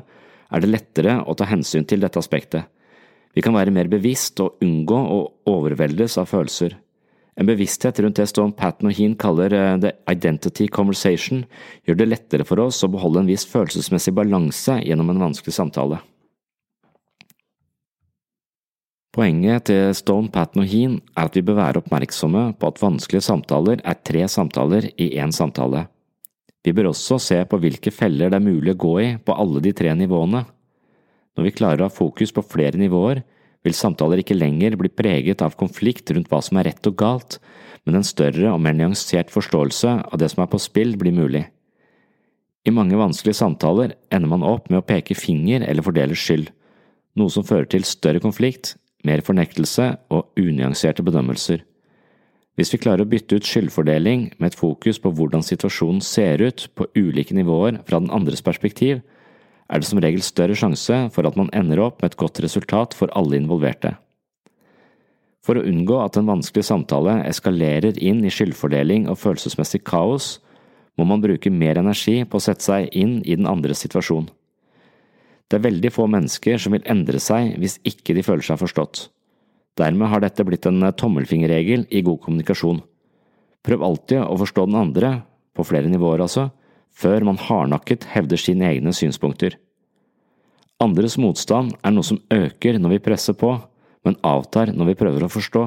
er 0.53 0.63
det 0.63 0.71
lettere 0.71 1.17
å 1.27 1.35
ta 1.35 1.47
hensyn 1.49 1.83
til 1.87 2.03
dette 2.03 2.21
aspektet. 2.21 2.69
Vi 3.35 3.43
kan 3.43 3.55
være 3.57 3.73
mer 3.75 3.89
bevisst 3.91 4.39
og 4.39 4.63
unngå 4.63 4.95
å 4.95 5.19
overveldes 5.51 6.15
av 6.21 6.29
følelser. 6.31 6.77
En 7.35 7.49
bevissthet 7.49 7.99
rundt 7.99 8.15
det 8.15 8.29
Stone 8.31 8.55
Patten 8.55 8.87
og 8.87 8.95
Heen 8.95 9.17
kaller 9.19 9.51
eh, 9.51 9.73
the 9.83 9.91
identity 10.07 10.69
conversation, 10.71 11.43
gjør 11.83 11.99
det 11.99 12.07
lettere 12.07 12.47
for 12.47 12.63
oss 12.63 12.79
å 12.87 12.91
beholde 12.93 13.25
en 13.25 13.27
viss 13.27 13.43
følelsesmessig 13.49 14.15
balanse 14.15 14.77
gjennom 14.85 15.11
en 15.11 15.25
vanskelig 15.27 15.57
samtale. 15.57 15.99
Poenget 19.15 19.69
til 19.69 19.93
Stone, 19.95 20.27
Patton 20.27 20.65
og 20.65 20.67
Heen 20.67 20.95
er 21.15 21.29
at 21.29 21.35
vi 21.37 21.43
bør 21.47 21.55
være 21.61 21.79
oppmerksomme 21.79 22.49
på 22.59 22.67
at 22.67 22.81
vanskelige 22.81 23.23
samtaler 23.23 23.79
er 23.79 24.01
tre 24.03 24.25
samtaler 24.27 24.89
i 24.99 25.13
én 25.23 25.31
samtale. 25.31 25.85
Vi 26.67 26.73
bør 26.75 26.89
også 26.89 27.15
se 27.23 27.37
på 27.47 27.59
hvilke 27.63 27.93
feller 27.95 28.33
det 28.33 28.41
er 28.41 28.43
mulig 28.43 28.73
å 28.73 28.81
gå 28.83 28.93
i 28.99 29.07
på 29.23 29.37
alle 29.39 29.63
de 29.63 29.71
tre 29.71 29.95
nivåene. 29.95 30.43
Når 31.37 31.47
vi 31.47 31.55
klarer 31.55 31.85
å 31.85 31.87
ha 31.87 31.95
fokus 31.95 32.35
på 32.35 32.43
flere 32.43 32.75
nivåer, 32.81 33.23
vil 33.63 33.77
samtaler 33.77 34.19
ikke 34.19 34.35
lenger 34.35 34.75
bli 34.75 34.91
preget 34.91 35.39
av 35.45 35.55
konflikt 35.55 36.11
rundt 36.11 36.27
hva 36.27 36.43
som 36.43 36.59
er 36.59 36.73
rett 36.73 36.91
og 36.91 36.99
galt, 36.99 37.39
men 37.87 38.01
en 38.01 38.07
større 38.07 38.51
og 38.51 38.59
mer 38.67 38.75
nyansert 38.75 39.31
forståelse 39.31 39.97
av 40.11 40.19
det 40.19 40.33
som 40.33 40.43
er 40.43 40.51
på 40.51 40.59
spill, 40.59 40.97
blir 40.99 41.15
mulig. 41.15 41.47
I 42.67 42.73
mange 42.73 42.99
vanskelige 42.99 43.39
samtaler 43.39 43.95
ender 44.11 44.27
man 44.27 44.43
opp 44.43 44.67
med 44.67 44.83
å 44.83 44.87
peke 44.89 45.15
finger 45.15 45.63
eller 45.63 45.85
fordele 45.85 46.17
skyld, 46.19 46.49
noe 47.15 47.31
som 47.31 47.47
fører 47.47 47.69
til 47.71 47.87
større 47.87 48.19
konflikt 48.19 48.75
mer 49.05 49.23
fornektelse 49.25 49.93
og 50.13 50.31
unyanserte 50.39 51.05
bedømmelser. 51.05 51.63
Hvis 52.55 52.71
vi 52.71 52.79
klarer 52.79 53.03
å 53.03 53.09
bytte 53.11 53.35
ut 53.35 53.47
skyldfordeling 53.47 54.29
med 54.39 54.53
et 54.53 54.57
fokus 54.57 54.99
på 55.03 55.11
hvordan 55.11 55.43
situasjonen 55.43 55.99
ser 56.03 56.39
ut 56.39 56.69
på 56.75 56.87
ulike 56.95 57.35
nivåer 57.35 57.81
fra 57.87 57.99
den 57.99 58.13
andres 58.15 58.43
perspektiv, 58.45 59.01
er 59.67 59.81
det 59.81 59.89
som 59.89 59.99
regel 59.99 60.23
større 60.23 60.55
sjanse 60.55 60.99
for 61.11 61.27
at 61.27 61.35
man 61.39 61.51
ender 61.57 61.81
opp 61.83 61.99
med 61.99 62.13
et 62.13 62.19
godt 62.21 62.39
resultat 62.45 62.95
for 62.95 63.11
alle 63.17 63.39
involverte. 63.41 63.95
For 65.45 65.59
å 65.59 65.65
unngå 65.67 65.99
at 66.01 66.17
en 66.17 66.29
vanskelig 66.29 66.65
samtale 66.65 67.19
eskalerer 67.27 67.99
inn 68.01 68.23
i 68.25 68.31
skyldfordeling 68.33 69.09
og 69.11 69.19
følelsesmessig 69.21 69.83
kaos, 69.85 70.39
må 70.95 71.05
man 71.05 71.21
bruke 71.21 71.51
mer 71.51 71.77
energi 71.81 72.21
på 72.23 72.39
å 72.39 72.45
sette 72.45 72.65
seg 72.65 72.87
inn 72.95 73.19
i 73.25 73.35
den 73.35 73.49
andres 73.51 73.83
situasjon. 73.83 74.29
Det 75.49 75.59
er 75.59 75.67
veldig 75.67 75.91
få 75.93 76.07
mennesker 76.09 76.57
som 76.61 76.73
vil 76.73 76.85
endre 76.89 77.21
seg 77.21 77.53
hvis 77.61 77.77
ikke 77.85 78.15
de 78.17 78.23
føler 78.25 78.45
seg 78.45 78.59
forstått. 78.61 79.07
Dermed 79.77 80.09
har 80.09 80.23
dette 80.23 80.45
blitt 80.47 80.65
en 80.69 80.83
tommelfingerregel 80.95 81.85
i 81.91 82.01
god 82.05 82.21
kommunikasjon. 82.23 82.81
Prøv 83.65 83.83
alltid 83.83 84.23
å 84.23 84.37
forstå 84.39 84.65
den 84.69 84.79
andre, 84.79 85.11
på 85.55 85.63
flere 85.67 85.89
nivåer 85.91 86.23
altså, 86.25 86.49
før 86.95 87.25
man 87.27 87.39
hardnakket 87.39 88.07
hevder 88.13 88.39
sine 88.39 88.67
egne 88.71 88.93
synspunkter. 88.95 89.57
Andres 90.83 91.15
motstand 91.19 91.75
er 91.83 91.93
noe 91.95 92.07
som 92.07 92.19
øker 92.33 92.79
når 92.79 92.97
vi 92.97 93.03
presser 93.07 93.35
på, 93.39 93.53
men 94.05 94.19
avtar 94.27 94.73
når 94.75 94.91
vi 94.91 94.99
prøver 94.99 95.25
å 95.25 95.31
forstå. 95.31 95.63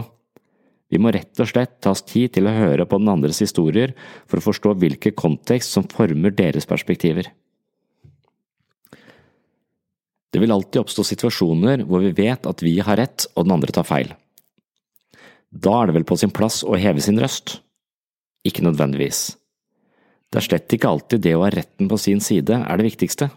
Vi 0.88 1.00
må 1.00 1.12
rett 1.12 1.40
og 1.40 1.48
slett 1.50 1.78
ta 1.84 1.92
oss 1.92 2.04
tid 2.04 2.32
til 2.36 2.48
å 2.48 2.54
høre 2.54 2.86
på 2.88 3.00
den 3.00 3.10
andres 3.12 3.40
historier 3.44 3.92
for 4.28 4.40
å 4.40 4.46
forstå 4.46 4.76
hvilken 4.80 5.16
kontekst 5.16 5.74
som 5.74 5.88
former 5.88 6.32
deres 6.36 6.68
perspektiver. 6.68 7.28
Det 10.32 10.42
vil 10.42 10.52
alltid 10.52 10.82
oppstå 10.82 11.04
situasjoner 11.08 11.84
hvor 11.88 12.02
vi 12.04 12.12
vet 12.16 12.46
at 12.48 12.62
vi 12.64 12.76
har 12.84 13.00
rett 13.00 13.26
og 13.34 13.46
den 13.46 13.54
andre 13.56 13.72
tar 13.74 13.86
feil. 13.88 14.12
Da 15.48 15.78
er 15.80 15.88
det 15.88 15.96
vel 15.96 16.08
på 16.08 16.18
sin 16.20 16.32
plass 16.34 16.60
å 16.64 16.76
heve 16.76 17.00
sin 17.04 17.20
røst? 17.20 17.58
Ikke 18.44 18.64
nødvendigvis. 18.66 19.38
Det 20.28 20.42
er 20.42 20.44
slett 20.44 20.74
ikke 20.76 20.90
alltid 20.90 21.24
det 21.24 21.34
å 21.36 21.46
ha 21.46 21.52
retten 21.52 21.88
på 21.88 21.96
sin 22.00 22.20
side 22.20 22.60
er 22.60 22.80
det 22.80 22.90
viktigste. 22.90 23.30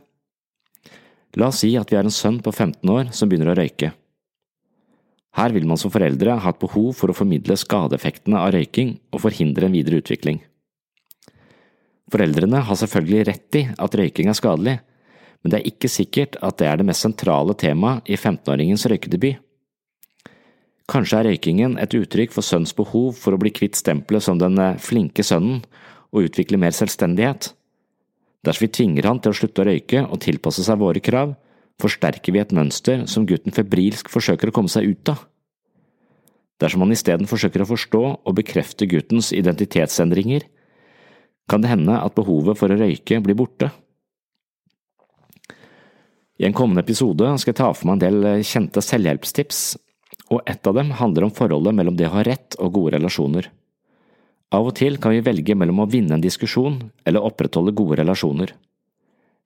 La 1.39 1.47
oss 1.47 1.61
si 1.63 1.71
at 1.79 1.91
vi 1.91 1.95
er 1.95 2.03
en 2.03 2.11
sønn 2.11 2.41
på 2.43 2.51
15 2.51 2.91
år 2.91 3.13
som 3.15 3.31
begynner 3.31 3.53
å 3.53 3.57
røyke. 3.61 3.93
Her 5.39 5.53
vil 5.55 5.63
man 5.63 5.79
som 5.79 5.93
foreldre 5.93 6.35
ha 6.43 6.51
et 6.51 6.59
behov 6.59 6.91
for 6.99 7.11
å 7.11 7.15
formidle 7.15 7.55
skadeeffektene 7.55 8.39
av 8.41 8.51
røyking 8.51 8.97
og 9.13 9.23
forhindre 9.23 9.69
en 9.69 9.77
videre 9.77 10.01
utvikling. 10.03 10.41
Foreldrene 12.11 12.59
har 12.67 12.75
selvfølgelig 12.75 13.27
rett 13.29 13.59
i 13.61 13.63
at 13.71 13.95
røyking 13.95 14.27
er 14.27 14.35
skadelig, 14.35 14.75
men 15.41 15.53
det 15.53 15.59
er 15.59 15.69
ikke 15.71 15.89
sikkert 15.89 16.37
at 16.45 16.59
det 16.61 16.67
er 16.69 16.77
det 16.79 16.85
mest 16.85 17.05
sentrale 17.05 17.55
temaet 17.57 18.05
i 18.09 18.17
15-åringens 18.17 18.85
røykedebut. 18.91 19.39
Kanskje 20.91 21.21
er 21.21 21.29
røykingen 21.29 21.77
et 21.79 21.93
uttrykk 21.95 22.33
for 22.35 22.43
sønns 22.43 22.73
behov 22.75 23.15
for 23.15 23.33
å 23.33 23.39
bli 23.39 23.53
kvitt 23.55 23.77
stempelet 23.79 24.25
som 24.25 24.39
den 24.41 24.59
eh, 24.59 24.79
flinke 24.81 25.23
sønnen 25.23 25.61
og 26.11 26.27
utvikle 26.27 26.59
mer 26.59 26.75
selvstendighet. 26.75 27.53
Dersom 28.43 28.65
vi 28.65 28.73
tvinger 28.75 29.07
han 29.07 29.21
til 29.23 29.31
å 29.31 29.37
slutte 29.37 29.63
å 29.63 29.67
røyke 29.69 30.03
og 30.03 30.19
tilpasse 30.25 30.65
seg 30.65 30.81
våre 30.81 30.99
krav, 31.03 31.35
forsterker 31.81 32.35
vi 32.35 32.41
et 32.41 32.53
mønster 32.53 33.05
som 33.09 33.25
gutten 33.29 33.55
febrilsk 33.55 34.11
forsøker 34.11 34.51
å 34.51 34.55
komme 34.55 34.71
seg 34.73 34.89
ut 34.91 35.13
av. 35.13 35.23
Dersom 36.61 36.83
han 36.83 36.93
isteden 36.93 37.29
forsøker 37.29 37.63
å 37.63 37.69
forstå 37.71 38.01
og 38.19 38.35
bekrefte 38.37 38.85
guttens 38.89 39.31
identitetsendringer, 39.33 40.43
kan 41.49 41.63
det 41.63 41.71
hende 41.71 41.95
at 41.97 42.17
behovet 42.17 42.59
for 42.59 42.69
å 42.69 42.77
røyke 42.77 43.17
blir 43.23 43.37
borte. 43.39 43.71
I 46.41 46.45
en 46.47 46.55
kommende 46.57 46.81
episode 46.81 47.27
skal 47.37 47.51
jeg 47.51 47.59
ta 47.59 47.67
for 47.69 47.85
meg 47.85 47.99
en 47.99 48.01
del 48.01 48.23
eh, 48.25 48.45
kjente 48.47 48.81
selvhjelpstips, 48.81 49.59
og 50.33 50.47
ett 50.49 50.65
av 50.65 50.73
dem 50.73 50.89
handler 50.97 51.27
om 51.27 51.33
forholdet 51.37 51.75
mellom 51.77 51.97
det 51.99 52.07
å 52.07 52.15
ha 52.15 52.23
rett 52.25 52.55
og 52.57 52.71
gode 52.73 52.95
relasjoner. 52.95 53.51
Av 54.57 54.65
og 54.65 54.73
til 54.79 54.97
kan 54.99 55.13
vi 55.13 55.21
velge 55.21 55.53
mellom 55.53 55.83
å 55.83 55.89
vinne 55.91 56.15
en 56.17 56.23
diskusjon 56.23 56.79
eller 57.05 57.27
opprettholde 57.27 57.75
gode 57.77 57.99
relasjoner. 57.99 58.55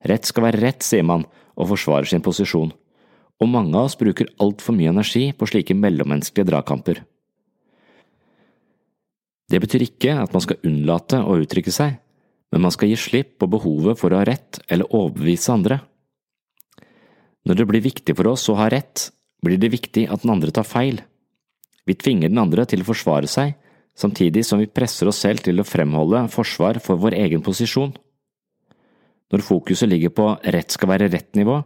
Rett 0.08 0.24
skal 0.24 0.46
være 0.46 0.62
rett, 0.62 0.86
sier 0.86 1.04
man, 1.04 1.26
og 1.52 1.68
forsvarer 1.74 2.08
sin 2.08 2.24
posisjon, 2.24 2.72
og 3.36 3.50
mange 3.52 3.76
av 3.76 3.90
oss 3.90 3.98
bruker 4.00 4.30
altfor 4.40 4.78
mye 4.78 4.94
energi 4.94 5.26
på 5.36 5.48
slike 5.50 5.76
mellommenneskelige 5.76 6.48
dragkamper. 6.48 7.02
Det 9.52 9.60
betyr 9.62 9.84
ikke 9.84 10.14
at 10.22 10.32
man 10.32 10.46
skal 10.46 10.64
unnlate 10.64 11.20
å 11.20 11.36
uttrykke 11.42 11.76
seg, 11.76 12.00
men 12.54 12.64
man 12.64 12.72
skal 12.72 12.88
gi 12.88 12.96
slipp 13.04 13.36
på 13.36 13.50
behovet 13.52 14.00
for 14.00 14.14
å 14.14 14.22
ha 14.22 14.26
rett 14.30 14.62
eller 14.72 14.88
overbevise 14.96 15.52
andre. 15.52 15.78
Når 17.46 17.60
det 17.60 17.66
blir 17.70 17.84
viktig 17.84 18.16
for 18.18 18.32
oss 18.32 18.48
å 18.50 18.56
ha 18.58 18.66
rett, 18.72 19.10
blir 19.44 19.60
det 19.60 19.70
viktig 19.70 20.08
at 20.10 20.24
den 20.24 20.32
andre 20.34 20.50
tar 20.54 20.66
feil. 20.66 20.98
Vi 21.86 21.94
tvinger 21.94 22.32
den 22.32 22.42
andre 22.42 22.64
til 22.66 22.82
å 22.82 22.88
forsvare 22.88 23.30
seg, 23.30 23.54
samtidig 23.96 24.42
som 24.44 24.58
vi 24.58 24.66
presser 24.66 25.06
oss 25.06 25.22
selv 25.22 25.44
til 25.46 25.62
å 25.62 25.66
fremholde 25.66 26.24
forsvar 26.32 26.80
for 26.82 26.98
vår 27.00 27.14
egen 27.22 27.44
posisjon. 27.46 27.94
Når 29.30 29.46
fokuset 29.46 29.90
ligger 29.90 30.12
på 30.14 30.26
rett 30.42 30.74
skal 30.74 30.90
være 30.90 31.10
rett-nivå, 31.12 31.60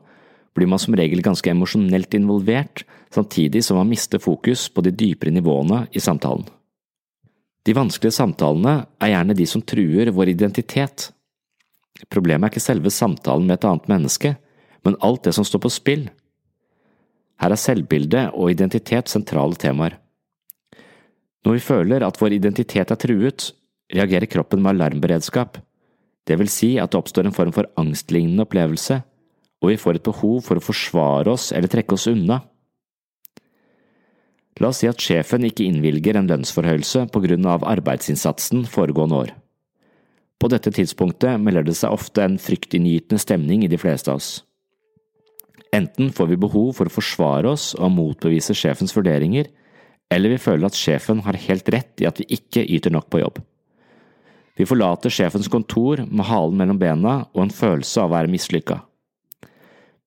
blir 0.56 0.68
man 0.68 0.80
som 0.82 0.96
regel 0.98 1.22
ganske 1.24 1.50
emosjonelt 1.52 2.14
involvert, 2.18 2.84
samtidig 3.14 3.62
som 3.64 3.78
man 3.80 3.88
mister 3.88 4.20
fokus 4.20 4.68
på 4.68 4.84
de 4.84 4.92
dypere 4.92 5.32
nivåene 5.32 5.86
i 5.96 6.02
samtalen. 6.02 6.44
De 7.64 7.76
vanskelige 7.76 8.16
samtalene 8.16 8.74
er 9.00 9.12
gjerne 9.12 9.36
de 9.36 9.46
som 9.48 9.62
truer 9.62 10.12
vår 10.16 10.32
identitet. 10.32 11.10
Problemet 12.08 12.48
er 12.48 12.54
ikke 12.54 12.64
selve 12.64 12.92
samtalen 12.92 13.46
med 13.46 13.58
et 13.58 13.66
annet 13.68 13.90
menneske, 13.92 14.34
men 14.86 14.98
alt 15.04 15.24
det 15.26 15.34
som 15.36 15.46
står 15.46 15.64
på 15.64 15.72
spill. 15.72 16.04
Her 17.40 17.54
er 17.54 17.60
selvbilde 17.60 18.26
og 18.36 18.52
identitet 18.52 19.08
sentrale 19.08 19.56
temaer. 19.60 19.96
Når 21.44 21.56
vi 21.56 21.64
føler 21.64 22.04
at 22.04 22.18
vår 22.20 22.36
identitet 22.36 22.92
er 22.92 23.00
truet, 23.00 23.50
reagerer 23.92 24.28
kroppen 24.28 24.60
med 24.62 24.74
alarmberedskap. 24.74 25.56
Det 26.28 26.36
vil 26.36 26.50
si 26.52 26.74
at 26.78 26.92
det 26.92 27.00
oppstår 27.00 27.26
en 27.26 27.36
form 27.36 27.52
for 27.56 27.68
angstlignende 27.80 28.44
opplevelse, 28.44 29.00
og 29.60 29.72
vi 29.72 29.80
får 29.80 29.98
et 29.98 30.06
behov 30.06 30.42
for 30.44 30.60
å 30.60 30.64
forsvare 30.64 31.32
oss 31.32 31.50
eller 31.56 31.72
trekke 31.72 31.96
oss 31.96 32.08
unna. 32.10 32.42
La 34.60 34.68
oss 34.68 34.82
si 34.82 34.88
at 34.90 35.00
sjefen 35.00 35.46
ikke 35.48 35.64
innvilger 35.64 36.18
en 36.20 36.28
lønnsforhøyelse 36.28 37.06
på 37.12 37.22
grunn 37.24 37.48
av 37.48 37.64
arbeidsinnsatsen 37.64 38.66
foregående 38.68 39.22
år. 39.24 39.32
På 40.40 40.48
dette 40.52 40.72
tidspunktet 40.72 41.40
melder 41.40 41.64
det 41.64 41.76
seg 41.76 41.92
ofte 41.92 42.24
en 42.24 42.36
fryktinngytende 42.40 43.20
stemning 43.20 43.64
i 43.64 43.72
de 43.72 43.80
fleste 43.80 44.12
av 44.12 44.20
oss. 44.20 44.30
Enten 45.72 46.10
får 46.12 46.26
vi 46.26 46.40
behov 46.40 46.72
for 46.78 46.90
å 46.90 46.92
forsvare 46.92 47.50
oss 47.52 47.70
og 47.78 47.92
motbevise 47.94 48.56
sjefens 48.58 48.94
vurderinger, 48.96 49.46
eller 50.10 50.34
vi 50.34 50.42
føler 50.42 50.66
at 50.66 50.78
sjefen 50.78 51.22
har 51.22 51.38
helt 51.38 51.68
rett 51.70 52.02
i 52.02 52.08
at 52.08 52.18
vi 52.18 52.26
ikke 52.34 52.66
yter 52.66 52.90
nok 52.90 53.06
på 53.12 53.20
jobb. 53.22 53.38
Vi 54.58 54.66
forlater 54.66 55.12
sjefens 55.14 55.48
kontor 55.48 56.02
med 56.04 56.26
halen 56.26 56.58
mellom 56.58 56.78
bena 56.80 57.20
og 57.30 57.44
en 57.44 57.54
følelse 57.54 58.02
av 58.02 58.10
å 58.10 58.16
være 58.16 58.32
mislykka. 58.32 58.80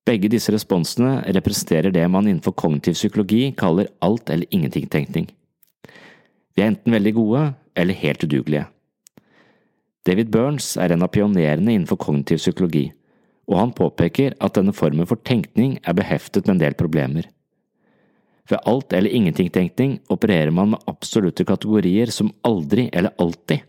Begge 0.04 0.28
disse 0.28 0.52
responsene 0.52 1.22
representerer 1.32 1.94
det 1.96 2.04
man 2.12 2.28
innenfor 2.28 2.52
kognitiv 2.60 2.98
psykologi 3.00 3.54
kaller 3.56 3.88
alt 4.04 4.30
eller 4.30 4.52
ingenting-tenkning. 4.52 5.30
Vi 6.54 6.62
er 6.62 6.74
enten 6.74 6.94
veldig 6.94 7.14
gode 7.16 7.46
eller 7.80 7.98
helt 8.04 8.28
udugelige. 8.28 8.68
David 10.04 10.28
Burns 10.30 10.74
er 10.76 10.92
en 10.92 11.08
av 11.08 11.14
pionerene 11.16 11.72
innenfor 11.72 12.02
kognitiv 12.04 12.44
psykologi 12.44 12.90
og 13.50 13.60
han 13.60 13.74
påpeker 13.76 14.36
at 14.40 14.56
denne 14.58 14.74
formen 14.76 15.08
for 15.10 15.20
tenkning 15.28 15.78
er 15.84 15.98
beheftet 15.98 16.48
med 16.48 16.56
en 16.56 16.64
del 16.64 16.78
problemer. 16.80 17.28
Ved 18.50 18.60
alt 18.68 18.94
eller 18.94 19.12
ingenting-tenkning 19.12 20.00
opererer 20.12 20.52
man 20.52 20.74
med 20.74 20.84
absolutte 20.88 21.46
kategorier 21.48 22.12
som 22.12 22.34
aldri 22.44 22.90
eller 22.92 23.16
alltid. 23.18 23.64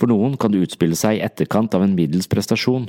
For 0.00 0.10
noen 0.10 0.38
kan 0.40 0.52
det 0.52 0.64
utspille 0.64 0.96
seg 0.98 1.18
i 1.18 1.24
etterkant 1.24 1.74
av 1.76 1.84
en 1.84 1.94
middels 1.96 2.28
prestasjon. 2.30 2.88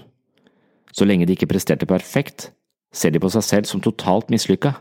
Så 0.96 1.06
lenge 1.06 1.28
de 1.28 1.36
ikke 1.36 1.50
presterte 1.52 1.88
perfekt, 1.88 2.50
ser 2.96 3.12
de 3.12 3.20
på 3.20 3.30
seg 3.34 3.44
selv 3.44 3.70
som 3.70 3.84
totalt 3.84 4.32
mislykka. 4.32 4.74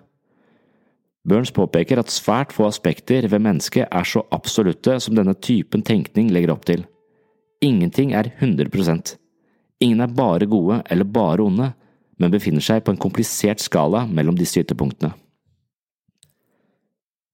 Burns 1.25 1.53
påpeker 1.57 1.99
at 1.99 2.13
svært 2.13 2.53
få 2.53 2.69
aspekter 2.69 3.27
ved 3.33 3.43
mennesket 3.43 3.89
er 3.89 4.09
så 4.09 4.23
absolutte 4.35 4.99
som 5.01 5.17
denne 5.17 5.35
typen 5.35 5.83
tenkning 5.83 6.31
legger 6.33 6.53
opp 6.55 6.67
til. 6.69 6.85
Ingenting 7.65 8.13
er 8.13 8.29
100 8.39 8.71
Ingen 9.83 10.05
er 10.05 10.15
bare 10.15 10.47
gode 10.47 10.83
eller 10.91 11.05
bare 11.05 11.43
onde, 11.43 11.73
men 12.19 12.31
befinner 12.31 12.63
seg 12.63 12.85
på 12.85 12.95
en 12.95 13.01
komplisert 13.01 13.63
skala 13.63 14.05
mellom 14.07 14.37
disse 14.39 14.61
ytterpunktene. 14.63 15.15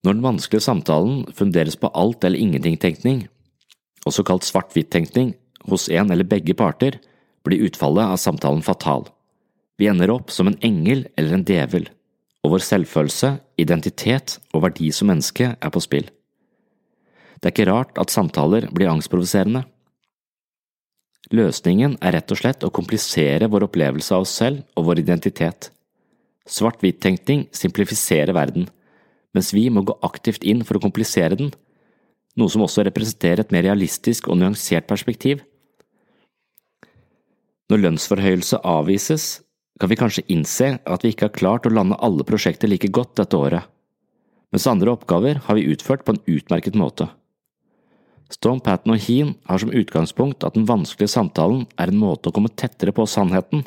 Når 0.01 0.17
den 0.17 0.25
vanskelige 0.25 0.65
samtalen 0.65 1.27
funderes 1.37 1.77
på 1.77 1.91
alt- 1.93 2.25
eller 2.25 2.41
ingenting-tenkning, 2.41 3.27
også 4.09 4.25
kalt 4.25 4.47
svart-hvitt-tenkning, 4.49 5.35
hos 5.69 5.91
en 5.93 6.11
eller 6.11 6.25
begge 6.25 6.55
parter, 6.57 6.97
blir 7.45 7.67
utfallet 7.69 8.09
av 8.09 8.17
samtalen 8.17 8.63
fatal. 8.65 9.05
Vi 9.77 9.89
ender 9.89 10.13
opp 10.13 10.33
som 10.33 10.49
en 10.49 10.57
engel 10.65 11.07
eller 11.19 11.37
en 11.37 11.45
djevel, 11.45 11.91
og 12.41 12.55
vår 12.55 12.65
selvfølelse, 12.65 13.35
identitet 13.61 14.39
og 14.55 14.65
verdi 14.65 14.89
som 14.93 15.13
menneske 15.13 15.53
er 15.53 15.73
på 15.73 15.85
spill. 15.85 16.09
Det 17.41 17.49
er 17.49 17.55
ikke 17.55 17.69
rart 17.69 18.01
at 18.01 18.13
samtaler 18.13 18.69
blir 18.73 18.89
angstprovoserende. 18.89 19.65
Løsningen 21.31 21.95
er 22.03 22.17
rett 22.17 22.33
og 22.35 22.41
slett 22.41 22.65
å 22.67 22.73
komplisere 22.75 23.47
vår 23.51 23.69
opplevelse 23.69 24.15
av 24.17 24.25
oss 24.25 24.33
selv 24.41 24.65
og 24.75 24.89
vår 24.89 25.03
identitet. 25.05 25.69
Svart-hvitt-tenkning 26.51 27.45
simplifiserer 27.55 28.35
verden, 28.35 28.67
mens 29.31 29.53
vi 29.55 29.69
må 29.71 29.85
gå 29.87 29.95
aktivt 30.03 30.43
inn 30.43 30.65
for 30.67 30.79
å 30.79 30.83
komplisere 30.83 31.39
den, 31.39 31.53
noe 32.35 32.51
som 32.51 32.65
også 32.67 32.83
representerer 32.87 33.45
et 33.45 33.55
mer 33.55 33.63
realistisk 33.69 34.27
og 34.27 34.41
nyansert 34.41 34.89
perspektiv. 34.91 35.45
Når 37.71 37.85
lønnsforhøyelse 37.85 38.59
avvises, 38.67 39.29
kan 39.79 39.93
vi 39.93 40.01
kanskje 40.01 40.27
innse 40.35 40.73
at 40.83 41.07
vi 41.07 41.15
ikke 41.15 41.29
har 41.29 41.39
klart 41.39 41.69
å 41.69 41.73
lande 41.73 41.99
alle 42.03 42.27
prosjekter 42.27 42.69
like 42.69 42.91
godt 42.91 43.15
dette 43.23 43.39
året, 43.39 43.71
mens 44.51 44.67
andre 44.67 44.97
oppgaver 44.97 45.45
har 45.47 45.57
vi 45.57 45.71
utført 45.71 46.03
på 46.03 46.17
en 46.17 46.25
utmerket 46.27 46.75
måte. 46.75 47.07
Stone 48.31 48.63
Patten 48.63 48.95
og 48.95 49.03
Heen 49.03 49.35
har 49.49 49.59
som 49.59 49.73
utgangspunkt 49.75 50.45
at 50.47 50.55
den 50.55 50.69
vanskelige 50.69 51.11
samtalen 51.11 51.65
er 51.81 51.91
en 51.91 51.99
måte 51.99 52.31
å 52.31 52.35
komme 52.35 52.53
tettere 52.55 52.95
på 52.95 53.07
sannheten. 53.11 53.65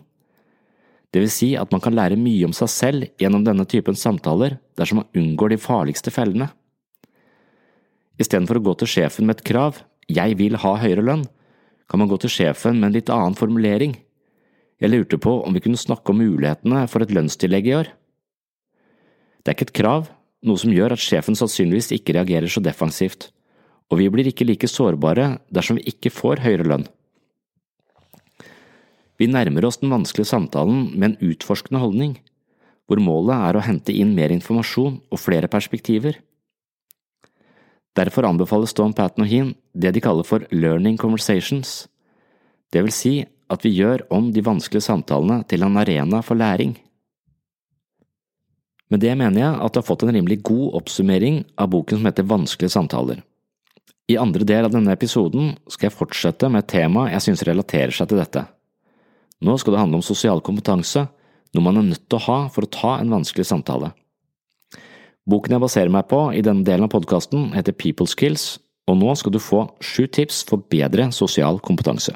Det 1.13 1.21
vil 1.21 1.29
si 1.29 1.51
at 1.59 1.69
man 1.75 1.83
kan 1.83 1.93
lære 1.93 2.17
mye 2.17 2.47
om 2.47 2.55
seg 2.57 2.71
selv 2.71 3.21
gjennom 3.21 3.43
denne 3.45 3.67
typen 3.69 3.97
samtaler 3.99 4.55
dersom 4.79 5.03
man 5.03 5.11
unngår 5.19 5.53
de 5.53 5.59
farligste 5.61 6.13
fellene. 6.15 6.47
Istedenfor 8.17 8.57
å 8.57 8.63
gå 8.69 8.73
til 8.79 8.91
sjefen 8.95 9.27
med 9.27 9.37
et 9.37 9.45
krav, 9.45 9.83
jeg 10.09 10.37
vil 10.39 10.57
ha 10.63 10.73
høyere 10.79 11.05
lønn, 11.05 11.27
kan 11.89 12.01
man 12.01 12.09
gå 12.09 12.17
til 12.23 12.31
sjefen 12.31 12.79
med 12.79 12.89
en 12.89 12.95
litt 12.95 13.11
annen 13.13 13.37
formulering. 13.37 13.97
Jeg 14.81 14.89
lurte 14.89 15.19
på 15.21 15.35
om 15.43 15.53
vi 15.53 15.61
kunne 15.63 15.79
snakke 15.79 16.13
om 16.13 16.21
mulighetene 16.23 16.87
for 16.89 17.03
et 17.03 17.13
lønnstillegg 17.13 17.69
i 17.69 17.77
år. 17.83 17.91
Det 19.43 19.51
er 19.51 19.57
ikke 19.57 19.69
et 19.69 19.77
krav, 19.83 20.09
noe 20.47 20.59
som 20.59 20.73
gjør 20.73 20.95
at 20.95 21.03
sjefen 21.03 21.37
sannsynligvis 21.37 21.91
ikke 21.97 22.15
reagerer 22.17 22.49
så 22.51 22.63
defensivt, 22.63 23.29
og 23.93 23.99
vi 24.01 24.09
blir 24.09 24.25
ikke 24.25 24.47
like 24.49 24.67
sårbare 24.69 25.35
dersom 25.53 25.77
vi 25.77 25.93
ikke 25.93 26.09
får 26.13 26.41
høyere 26.41 26.65
lønn. 26.65 26.85
Vi 29.21 29.29
nærmer 29.29 29.67
oss 29.67 29.77
den 29.77 29.93
vanskelige 29.93 30.31
samtalen 30.31 30.87
med 30.97 31.11
en 31.11 31.29
utforskende 31.29 31.79
holdning, 31.83 32.15
hvor 32.89 32.99
målet 32.99 33.37
er 33.37 33.55
å 33.55 33.63
hente 33.63 33.93
inn 33.93 34.15
mer 34.17 34.33
informasjon 34.33 34.97
og 35.13 35.21
flere 35.21 35.47
perspektiver. 35.47 36.17
Derfor 37.93 38.25
anbefaler 38.25 38.67
Stone 38.67 38.97
Patten 38.97 39.23
og 39.23 39.29
Heen 39.29 39.53
det 39.77 39.93
de 39.93 40.01
kaller 40.01 40.25
for 40.25 40.47
learning 40.49 40.97
conversations, 40.97 41.85
det 42.73 42.81
vil 42.81 42.95
si 42.95 43.13
at 43.53 43.61
vi 43.61 43.75
gjør 43.77 44.07
om 44.09 44.31
de 44.33 44.41
vanskelige 44.41 44.87
samtalene 44.87 45.43
til 45.45 45.61
en 45.61 45.77
arena 45.77 46.23
for 46.25 46.39
læring. 46.39 46.73
Med 48.89 49.03
det 49.05 49.13
mener 49.17 49.39
jeg 49.39 49.61
at 49.61 49.73
du 49.73 49.79
har 49.79 49.85
fått 49.85 50.07
en 50.07 50.15
rimelig 50.15 50.39
god 50.41 50.79
oppsummering 50.81 51.43
av 51.53 51.69
boken 51.69 52.01
som 52.01 52.09
heter 52.09 52.27
Vanskelige 52.29 52.73
samtaler. 52.73 53.21
I 54.11 54.17
andre 54.19 54.43
del 54.43 54.67
av 54.67 54.73
denne 54.73 54.91
episoden 54.91 55.53
skal 55.71 55.87
jeg 55.87 55.95
fortsette 55.95 56.49
med 56.51 56.65
et 56.65 56.71
tema 56.73 57.05
jeg 57.11 57.23
synes 57.23 57.45
relaterer 57.47 57.93
seg 57.95 58.09
til 58.11 58.19
dette. 58.19 58.43
Nå 59.43 59.55
skal 59.59 59.75
det 59.75 59.83
handle 59.83 59.99
om 60.01 60.05
sosial 60.05 60.41
kompetanse, 60.43 61.05
noe 61.53 61.63
man 61.63 61.79
er 61.79 61.87
nødt 61.87 62.07
til 62.09 62.19
å 62.19 62.25
ha 62.25 62.39
for 62.51 62.65
å 62.65 62.71
ta 62.71 62.97
en 62.99 63.13
vanskelig 63.13 63.45
samtale. 63.47 63.93
Boken 65.23 65.55
jeg 65.55 65.63
baserer 65.63 65.91
meg 65.93 66.09
på 66.11 66.19
i 66.35 66.43
denne 66.43 66.67
delen 66.67 66.89
av 66.89 66.91
podkasten 66.91 67.53
heter 67.55 67.75
People 67.79 68.09
Skills, 68.11 68.57
og 68.91 68.99
nå 68.99 69.13
skal 69.15 69.31
du 69.31 69.39
få 69.39 69.61
sju 69.79 70.09
tips 70.11 70.41
for 70.49 70.65
bedre 70.71 71.07
sosial 71.15 71.61
kompetanse. 71.63 72.15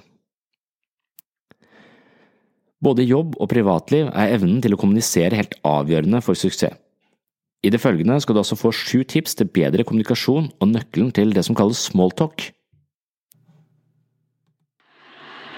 Både 2.84 3.06
jobb 3.08 3.38
og 3.40 3.48
privatliv 3.50 4.12
er 4.12 4.36
evnen 4.36 4.60
til 4.62 4.76
å 4.76 4.82
kommunisere 4.82 5.40
helt 5.40 5.56
avgjørende 5.66 6.20
for 6.26 6.38
suksess. 6.38 6.76
I 7.64 7.70
det 7.70 7.82
følgende 7.82 8.22
skal 8.22 8.36
du 8.36 8.40
altså 8.40 8.56
få 8.56 8.72
sju 8.72 9.04
tips 9.04 9.36
til 9.36 9.48
bedre 9.48 9.84
kommunikasjon 9.84 10.52
og 10.62 10.68
nøkkelen 10.68 11.12
til 11.12 11.34
det 11.36 11.46
som 11.46 11.56
kalles 11.56 11.78
smalltalk. 11.90 12.52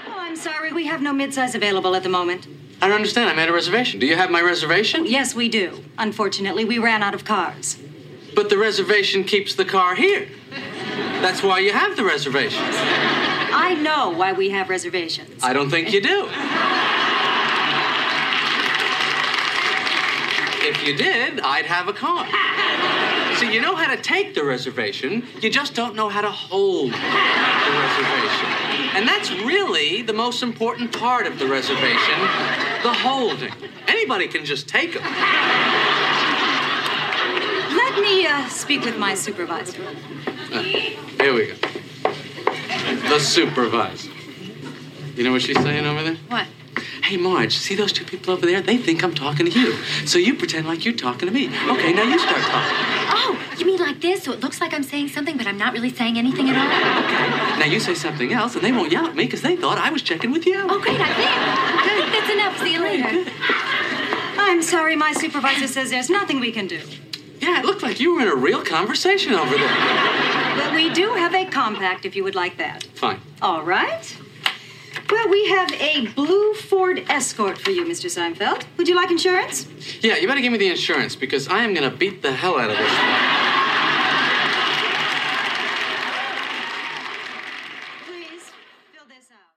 Oh, 0.07 0.19
I'm 0.27 0.35
sorry, 0.35 0.71
we 0.73 0.88
have 0.88 1.01
no 1.01 1.12
midsize 1.12 1.55
available 1.55 1.95
at 1.95 2.03
the 2.03 2.12
moment. 2.12 2.47
I 2.81 2.88
don't 2.88 2.95
understand. 2.95 3.29
I 3.29 3.35
made 3.35 3.49
a 3.49 3.53
reservation. 3.53 3.99
Do 3.99 4.07
you 4.07 4.15
have 4.15 4.31
my 4.31 4.41
reservation? 4.41 5.05
Yes, 5.05 5.35
we 5.35 5.49
do. 5.49 5.67
Unfortunately, 5.97 6.63
we 6.63 6.77
ran 6.79 7.03
out 7.03 7.13
of 7.13 7.25
cars. 7.25 7.77
But 8.35 8.49
the 8.49 8.57
reservation 8.57 9.25
keeps 9.25 9.55
the 9.55 9.65
car 9.65 9.95
here. 9.95 10.27
That's 11.21 11.43
why 11.43 11.59
you 11.59 11.73
have 11.73 11.97
the 11.97 12.05
reservation. 12.05 12.63
I 13.51 13.75
know 13.75 14.12
why 14.12 14.31
we 14.31 14.49
have 14.51 14.69
reservations. 14.69 15.43
I 15.43 15.51
don't 15.51 15.69
think 15.69 15.91
you 15.91 16.01
do. 16.01 16.29
If 20.69 20.86
you 20.86 20.95
did, 20.95 21.39
I'd 21.39 21.65
have 21.65 21.88
a 21.88 21.93
car. 21.93 22.27
So 23.39 23.45
you 23.45 23.62
know 23.62 23.73
how 23.73 23.95
to 23.95 24.01
take 24.01 24.34
the 24.36 24.43
reservation, 24.43 25.25
you 25.41 25.49
just 25.49 25.73
don't 25.73 25.95
know 25.95 26.10
how 26.10 26.19
to 26.19 26.29
hold 26.29 26.91
the 26.91 26.97
reservation. 26.97 28.47
And 28.93 29.08
that's 29.08 29.32
really 29.32 30.01
the 30.01 30.12
most 30.12 30.43
important 30.43 30.91
part 30.91 31.25
of 31.25 31.39
the 31.39 31.47
reservation 31.47 32.19
the 32.84 32.91
holding. 32.91 33.53
Anybody 33.88 34.27
can 34.27 34.43
just 34.43 34.67
take 34.67 34.93
them. 34.93 35.03
Let 37.77 38.01
me 38.01 38.27
uh, 38.27 38.49
speak 38.49 38.84
with 38.84 38.97
my 38.97 39.15
supervisor. 39.15 39.84
Uh, 40.51 40.62
here 40.62 41.34
we 41.34 41.47
go. 41.47 41.55
The 43.08 43.19
supervisor. 43.19 44.12
You 45.15 45.23
know 45.23 45.32
what 45.32 45.43
she's 45.43 45.62
saying 45.62 45.86
over 45.86 46.03
there? 46.03 46.17
What? 46.27 46.47
Hey, 47.03 47.17
Marge, 47.17 47.57
see 47.57 47.75
those 47.75 47.91
two 47.91 48.05
people 48.05 48.33
over 48.33 48.45
there? 48.45 48.61
They 48.61 48.77
think 48.77 49.03
I'm 49.03 49.13
talking 49.13 49.45
to 49.49 49.59
you. 49.59 49.73
So 50.05 50.17
you 50.17 50.35
pretend 50.35 50.67
like 50.67 50.85
you're 50.85 50.93
talking 50.93 51.27
to 51.27 51.33
me. 51.33 51.47
Okay, 51.47 51.93
now 51.93 52.03
you 52.03 52.19
start 52.19 52.41
talking. 52.41 52.75
Oh, 53.11 53.39
you 53.57 53.65
mean 53.65 53.79
like 53.79 53.99
this? 54.01 54.23
So 54.23 54.31
it 54.31 54.39
looks 54.41 54.61
like 54.61 54.73
I'm 54.73 54.83
saying 54.83 55.09
something, 55.09 55.37
but 55.37 55.47
I'm 55.47 55.57
not 55.57 55.73
really 55.73 55.89
saying 55.89 56.17
anything 56.17 56.49
at 56.49 56.55
all? 56.55 56.67
Okay, 57.03 57.59
now 57.59 57.65
you 57.65 57.79
say 57.79 57.95
something 57.95 58.33
else, 58.33 58.55
and 58.55 58.63
they 58.63 58.71
won't 58.71 58.91
yell 58.91 59.05
at 59.05 59.15
me 59.15 59.25
because 59.25 59.41
they 59.41 59.55
thought 59.55 59.77
I 59.77 59.91
was 59.91 60.01
checking 60.01 60.31
with 60.31 60.45
you. 60.45 60.65
Oh, 60.69 60.79
great, 60.79 60.99
I 60.99 61.13
think. 61.13 61.29
I 61.29 61.95
think 61.97 62.11
that's 62.11 62.31
enough. 62.33 62.57
See 62.59 62.73
you 62.73 62.81
later. 62.81 63.31
I'm 64.37 64.61
sorry, 64.61 64.95
my 64.95 65.13
supervisor 65.13 65.67
says 65.67 65.89
there's 65.89 66.09
nothing 66.09 66.39
we 66.39 66.51
can 66.51 66.67
do. 66.67 66.81
Yeah, 67.39 67.59
it 67.59 67.65
looked 67.65 67.83
like 67.83 67.99
you 67.99 68.15
were 68.15 68.21
in 68.21 68.27
a 68.27 68.35
real 68.35 68.63
conversation 68.63 69.33
over 69.33 69.55
there. 69.55 69.67
But 70.57 70.73
we 70.73 70.89
do 70.89 71.13
have 71.13 71.33
a 71.33 71.45
compact 71.45 72.05
if 72.05 72.15
you 72.15 72.23
would 72.23 72.35
like 72.35 72.57
that. 72.57 72.83
Fine. 72.95 73.21
All 73.41 73.63
right. 73.63 74.17
Well, 75.11 75.29
we 75.29 75.47
have 75.49 75.71
a 75.73 76.07
blue 76.07 76.53
Ford 76.53 77.03
Escort 77.09 77.57
for 77.57 77.71
you, 77.71 77.83
Mr. 77.83 78.09
Seinfeld. 78.09 78.65
Would 78.77 78.87
you 78.87 78.95
like 78.95 79.09
insurance? 79.09 79.67
Yeah, 80.01 80.17
you 80.17 80.27
better 80.27 80.41
give 80.41 80.51
me 80.51 80.59
the 80.59 80.69
insurance 80.69 81.15
because 81.15 81.47
I 81.47 81.63
am 81.63 81.73
going 81.73 81.89
to 81.89 81.95
beat 81.95 82.21
the 82.21 82.31
hell 82.31 82.59
out 82.59 82.69
of 82.69 82.77
this 82.77 82.91
one. 82.91 83.15
Please, 88.05 88.45
fill 88.93 89.07
this 89.07 89.27
out. 89.31 89.55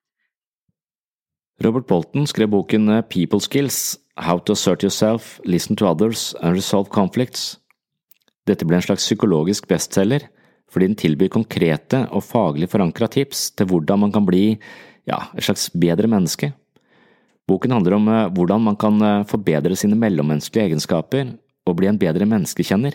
Robert 1.65 1.87
Bolton 1.87 2.27
skrev 2.27 2.49
boken 2.49 2.89
eh, 2.89 3.03
People 3.03 3.41
Skills– 3.41 3.99
How 4.17 4.39
to 4.39 4.53
Assert 4.53 4.83
Yourself, 4.83 5.41
Listen 5.45 5.77
to 5.77 5.87
Others 5.87 6.35
and 6.43 6.53
Resolve 6.53 6.91
Conflicts. 6.91 7.59
Dette 8.45 8.67
ble 8.67 8.77
en 8.77 8.85
slags 8.85 9.07
psykologisk 9.07 9.69
bestselger, 9.71 10.27
fordi 10.69 10.89
den 10.91 10.99
tilbyr 11.01 11.31
konkrete 11.33 12.03
og 12.13 12.25
faglig 12.27 12.69
forankra 12.73 13.09
tips 13.09 13.51
til 13.57 13.71
hvordan 13.71 14.05
man 14.05 14.13
kan 14.13 14.27
bli 14.29 14.59
ja, 15.09 15.19
et 15.37 15.47
slags 15.47 15.69
bedre 15.75 16.11
menneske. 16.11 16.53
Boken 17.51 17.75
handler 17.75 17.97
om 17.99 18.09
eh, 18.09 18.29
hvordan 18.35 18.63
man 18.69 18.79
kan 18.79 19.01
eh, 19.03 19.25
forbedre 19.29 19.77
sine 19.79 19.99
mellommenneskelige 19.99 20.71
egenskaper 20.71 21.35
og 21.67 21.79
bli 21.79 21.91
en 21.91 21.99
bedre 22.01 22.27
menneskekjenner. 22.29 22.95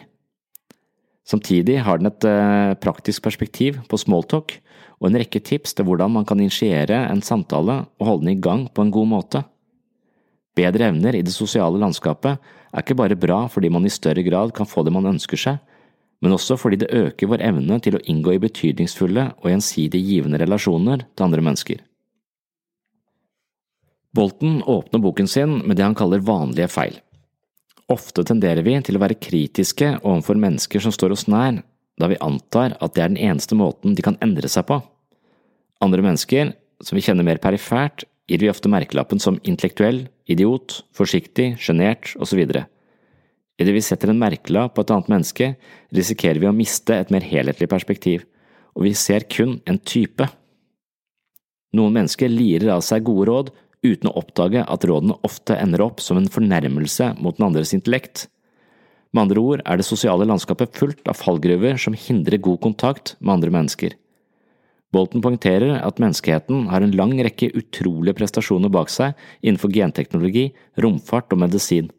Samtidig 1.27 1.81
har 1.83 1.99
den 1.99 2.09
et 2.09 2.27
eh, 2.27 2.73
praktisk 2.79 3.25
perspektiv 3.25 3.81
på 3.91 3.99
smalltalk 3.99 4.55
og 4.97 5.09
en 5.09 5.19
rekke 5.19 5.41
tips 5.43 5.75
til 5.75 5.87
hvordan 5.87 6.15
man 6.15 6.25
kan 6.25 6.39
initiere 6.39 7.03
en 7.11 7.21
samtale 7.21 7.83
og 7.99 8.07
holde 8.07 8.25
den 8.25 8.37
i 8.37 8.41
gang 8.41 8.65
på 8.71 8.85
en 8.85 8.93
god 8.93 9.11
måte. 9.11 9.43
Bedre 10.57 10.87
evner 10.89 11.19
i 11.19 11.25
det 11.25 11.35
sosiale 11.35 11.77
landskapet 11.77 12.39
er 12.71 12.81
ikke 12.81 12.97
bare 12.97 13.19
bra 13.19 13.43
fordi 13.51 13.69
man 13.69 13.85
i 13.85 13.93
større 13.93 14.23
grad 14.25 14.55
kan 14.55 14.69
få 14.69 14.85
det 14.87 14.95
man 14.95 15.11
ønsker 15.11 15.37
seg, 15.37 15.59
men 16.23 16.33
også 16.33 16.57
fordi 16.57 16.79
det 16.81 16.93
øker 16.95 17.29
vår 17.29 17.43
evne 17.45 17.77
til 17.83 17.99
å 17.99 18.01
inngå 18.09 18.33
i 18.33 18.41
betydningsfulle 18.41 19.27
og 19.37 19.51
gjensidig 19.51 20.01
givende 20.01 20.39
relasjoner 20.41 21.03
til 21.13 21.27
andre 21.27 21.43
mennesker. 21.45 21.83
Bolton 24.15 24.61
åpner 24.63 25.01
boken 25.03 25.27
sin 25.27 25.59
med 25.67 25.77
det 25.77 25.85
han 25.85 25.95
kaller 25.97 26.23
vanlige 26.25 26.69
feil. 26.71 26.99
Ofte 27.91 28.23
tenderer 28.27 28.65
vi 28.67 28.75
til 28.83 28.97
å 28.97 29.01
være 29.03 29.19
kritiske 29.19 29.97
overfor 30.01 30.39
mennesker 30.39 30.83
som 30.83 30.91
står 30.91 31.15
oss 31.15 31.27
nær, 31.31 31.61
da 31.97 32.09
vi 32.11 32.19
antar 32.21 32.75
at 32.83 32.95
det 32.95 33.03
er 33.03 33.13
den 33.13 33.21
eneste 33.29 33.55
måten 33.57 33.95
de 33.95 34.03
kan 34.05 34.19
endre 34.23 34.49
seg 34.51 34.67
på. 34.69 34.81
Andre 35.83 36.03
mennesker, 36.03 36.51
som 36.83 36.97
vi 36.97 37.03
kjenner 37.05 37.25
mer 37.25 37.39
perifert, 37.41 38.03
gir 38.27 38.41
vi 38.43 38.49
ofte 38.51 38.69
merkelappen 38.69 39.21
som 39.23 39.39
intellektuell, 39.47 40.07
idiot, 40.27 40.81
forsiktig, 40.97 41.53
sjenert 41.63 42.11
osv. 42.19 42.41
Idet 43.57 43.73
vi 43.73 43.85
setter 43.85 44.11
en 44.11 44.19
merkelapp 44.19 44.75
på 44.75 44.83
et 44.83 44.91
annet 44.93 45.11
menneske, 45.13 45.53
risikerer 45.95 46.41
vi 46.43 46.49
å 46.49 46.55
miste 46.55 46.97
et 46.97 47.13
mer 47.13 47.25
helhetlig 47.25 47.69
perspektiv, 47.71 48.27
og 48.75 48.85
vi 48.85 48.93
ser 48.97 49.25
kun 49.31 49.57
en 49.65 49.79
type. 49.79 50.27
Noen 51.77 51.95
mennesker 51.95 52.29
lirer 52.29 52.75
av 52.75 52.83
seg 52.85 53.07
gode 53.07 53.29
råd 53.31 53.55
uten 53.85 54.09
å 54.09 54.15
oppdage 54.21 54.63
at 54.63 54.87
rådene 54.87 55.17
ofte 55.27 55.57
ender 55.57 55.83
opp 55.85 56.01
som 56.03 56.19
en 56.19 56.29
fornærmelse 56.31 57.13
mot 57.21 57.37
den 57.37 57.47
andres 57.49 57.73
intellekt. 57.77 58.27
Med 59.13 59.27
andre 59.27 59.43
ord 59.43 59.63
er 59.65 59.79
det 59.79 59.87
sosiale 59.87 60.27
landskapet 60.27 60.75
fullt 60.77 61.07
av 61.07 61.19
fallgruver 61.19 61.79
som 61.81 61.95
hindrer 61.97 62.41
god 62.43 62.59
kontakt 62.65 63.15
med 63.19 63.37
andre 63.37 63.53
mennesker. 63.53 63.95
Bolten 64.95 65.21
poengterer 65.23 65.81
at 65.83 65.99
menneskeheten 65.99 66.69
har 66.71 66.83
en 66.83 66.95
lang 66.95 67.13
rekke 67.19 67.51
utrolige 67.59 68.15
prestasjoner 68.21 68.71
bak 68.71 68.91
seg 68.91 69.17
innenfor 69.41 69.73
genteknologi, 69.75 70.49
romfart 70.79 71.33
og 71.35 71.43
medisin, 71.43 71.89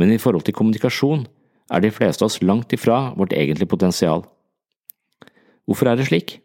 men 0.00 0.12
i 0.12 0.20
forhold 0.20 0.46
til 0.46 0.56
kommunikasjon 0.56 1.26
er 1.72 1.84
de 1.84 1.92
fleste 1.94 2.24
av 2.24 2.32
oss 2.32 2.40
langt 2.42 2.72
ifra 2.76 3.12
vårt 3.18 3.36
egentlige 3.36 3.70
potensial. 3.70 4.24
Hvorfor 5.64 5.88
er 5.88 6.00
det 6.00 6.08
slik? 6.08 6.38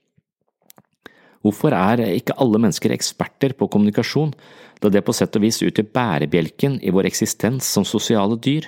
Hvorfor 1.45 1.71
er 1.75 2.03
ikke 2.09 2.35
alle 2.41 2.59
mennesker 2.59 2.91
eksperter 2.91 3.55
på 3.55 3.69
kommunikasjon, 3.71 4.33
da 4.83 4.91
det 4.91 5.05
på 5.07 5.15
sett 5.15 5.35
og 5.39 5.43
vis 5.45 5.61
utgjør 5.63 5.87
bærebjelken 5.95 6.79
i 6.83 6.91
vår 6.91 7.07
eksistens 7.07 7.67
som 7.67 7.87
sosiale 7.87 8.35
dyr? 8.39 8.67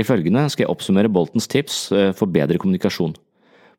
I 0.00 0.04
følgende 0.06 0.46
skal 0.52 0.66
jeg 0.66 0.72
oppsummere 0.72 1.12
Boltons 1.12 1.48
tips 1.50 1.90
eh, 1.92 2.10
for 2.16 2.30
bedre 2.32 2.60
kommunikasjon. 2.60 3.16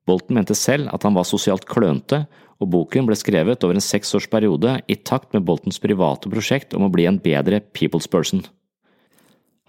Bolton 0.09 0.37
mente 0.37 0.57
selv 0.57 0.89
at 0.93 1.05
han 1.05 1.13
var 1.17 1.27
sosialt 1.29 1.67
klønete, 1.69 2.25
og 2.61 2.69
boken 2.69 3.07
ble 3.07 3.17
skrevet 3.17 3.63
over 3.65 3.77
en 3.77 3.83
seks 3.83 4.13
års 4.17 4.27
periode 4.29 4.75
i 4.89 4.97
takt 4.97 5.33
med 5.33 5.45
Boltons 5.45 5.81
private 5.81 6.29
prosjekt 6.29 6.75
om 6.77 6.85
å 6.85 6.91
bli 6.93 7.07
en 7.09 7.21
bedre 7.21 7.61
people's 7.73 8.09
person. 8.09 8.43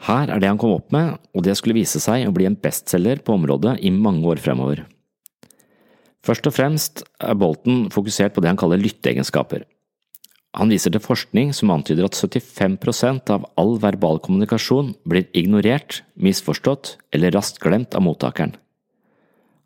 Her 0.03 0.33
er 0.35 0.43
det 0.43 0.51
han 0.51 0.59
kom 0.61 0.75
opp 0.75 0.93
med, 0.93 1.21
og 1.33 1.45
det 1.47 1.55
skulle 1.57 1.79
vise 1.79 2.01
seg 2.03 2.27
å 2.27 2.35
bli 2.35 2.49
en 2.49 2.59
bestselger 2.59 3.23
på 3.25 3.37
området 3.37 3.79
i 3.87 3.93
mange 3.95 4.27
år 4.29 4.41
fremover. 4.43 4.83
Først 6.23 6.47
og 6.47 6.55
fremst 6.55 7.03
er 7.19 7.39
Bolton 7.39 7.89
fokusert 7.91 8.35
på 8.35 8.43
det 8.43 8.53
han 8.53 8.61
kaller 8.61 8.79
lytteegenskaper. 8.79 9.65
Han 10.61 10.69
viser 10.69 10.93
til 10.93 11.03
forskning 11.03 11.55
som 11.57 11.73
antyder 11.73 12.07
at 12.07 12.19
75% 12.19 13.31
av 13.33 13.47
all 13.59 13.79
verbal 13.81 14.21
kommunikasjon 14.23 14.93
blir 15.09 15.25
ignorert, 15.33 16.03
misforstått 16.15 16.99
eller 17.17 17.33
raskt 17.33 17.59
glemt 17.63 17.97
av 17.97 18.05
mottakeren. 18.05 18.53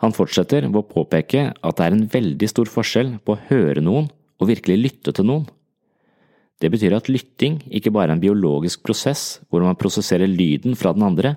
Han 0.05 0.15
fortsetter 0.15 0.69
ved 0.69 0.79
å 0.79 0.87
påpeke 0.87 1.49
at 1.51 1.79
det 1.79 1.85
er 1.85 1.97
en 1.97 2.09
veldig 2.13 2.49
stor 2.53 2.71
forskjell 2.71 3.17
på 3.25 3.35
å 3.35 3.43
høre 3.49 3.83
noen 3.83 4.09
og 4.39 4.51
virkelig 4.51 4.77
lytte 4.79 5.15
til 5.17 5.27
noen. 5.29 5.47
Det 6.61 6.71
betyr 6.73 6.95
at 6.97 7.11
lytting 7.13 7.59
ikke 7.69 7.93
bare 7.93 8.13
er 8.13 8.17
en 8.17 8.23
biologisk 8.23 8.85
prosess 8.87 9.41
hvor 9.51 9.65
man 9.65 9.77
prosesserer 9.77 10.31
lyden 10.31 10.77
fra 10.79 10.95
den 10.97 11.05
andre, 11.05 11.35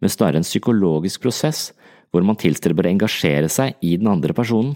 men 0.00 0.12
snarere 0.12 0.40
en 0.40 0.48
psykologisk 0.48 1.22
prosess 1.24 1.70
hvor 2.10 2.24
man 2.26 2.38
tilstreber 2.38 2.86
å 2.86 2.92
engasjere 2.92 3.50
seg 3.52 3.78
i 3.86 3.96
den 4.00 4.10
andre 4.10 4.34
personen. 4.36 4.74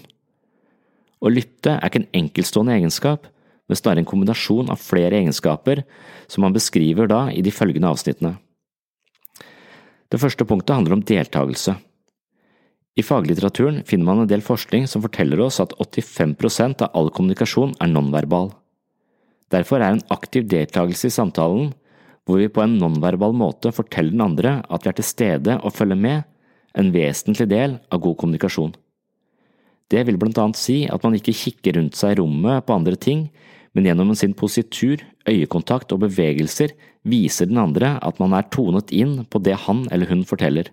Å 1.24 1.30
lytte 1.32 1.76
er 1.76 1.88
ikke 1.88 2.02
en 2.04 2.24
enkeltstående 2.24 2.76
egenskap, 2.76 3.26
men 3.68 3.78
snarere 3.78 4.04
en 4.04 4.08
kombinasjon 4.10 4.70
av 4.72 4.82
flere 4.82 5.18
egenskaper 5.22 5.82
som 6.28 6.44
man 6.44 6.54
beskriver 6.54 7.08
da 7.10 7.26
i 7.32 7.42
de 7.44 7.52
følgende 7.54 7.90
avsnittene. 7.94 8.36
Det 10.12 10.20
første 10.20 10.46
punktet 10.46 10.76
handler 10.76 10.98
om 10.98 11.04
deltakelse. 11.06 11.74
I 12.94 13.02
faglitteraturen 13.02 13.80
finner 13.88 14.06
man 14.06 14.20
en 14.22 14.30
del 14.30 14.44
forskning 14.44 14.84
som 14.86 15.02
forteller 15.02 15.40
oss 15.42 15.58
at 15.64 15.72
85% 15.82 16.84
av 16.86 16.92
all 16.94 17.08
kommunikasjon 17.10 17.72
er 17.82 17.90
nonverbal. 17.90 18.52
Derfor 19.50 19.80
er 19.80 19.96
en 19.96 20.04
aktiv 20.14 20.46
deltakelse 20.50 21.08
i 21.10 21.14
samtalen, 21.14 21.72
hvor 22.24 22.38
vi 22.40 22.52
på 22.52 22.62
en 22.62 22.76
nonverbal 22.80 23.34
måte 23.36 23.72
forteller 23.74 24.14
den 24.14 24.24
andre 24.24 24.54
at 24.62 24.84
vi 24.84 24.92
er 24.92 24.98
til 25.00 25.08
stede 25.08 25.58
og 25.60 25.74
følger 25.74 25.98
med, 25.98 26.22
en 26.78 26.92
vesentlig 26.94 27.48
del 27.50 27.78
av 27.90 28.02
god 28.04 28.18
kommunikasjon. 28.20 28.74
Det 29.92 30.02
vil 30.08 30.18
blant 30.18 30.38
annet 30.40 30.58
si 30.58 30.84
at 30.90 31.04
man 31.04 31.16
ikke 31.16 31.36
kikker 31.36 31.78
rundt 31.78 31.98
seg 31.98 32.14
i 32.14 32.20
rommet 32.22 32.64
på 32.66 32.76
andre 32.76 32.96
ting, 32.96 33.28
men 33.74 33.88
gjennom 33.88 34.14
sin 34.16 34.34
positur, 34.38 35.02
øyekontakt 35.28 35.92
og 35.94 36.04
bevegelser 36.04 36.74
viser 37.08 37.50
den 37.50 37.60
andre 37.60 37.96
at 38.02 38.20
man 38.22 38.34
er 38.36 38.48
tonet 38.54 38.92
inn 38.94 39.22
på 39.28 39.42
det 39.42 39.56
han 39.66 39.84
eller 39.92 40.10
hun 40.10 40.24
forteller. 40.28 40.70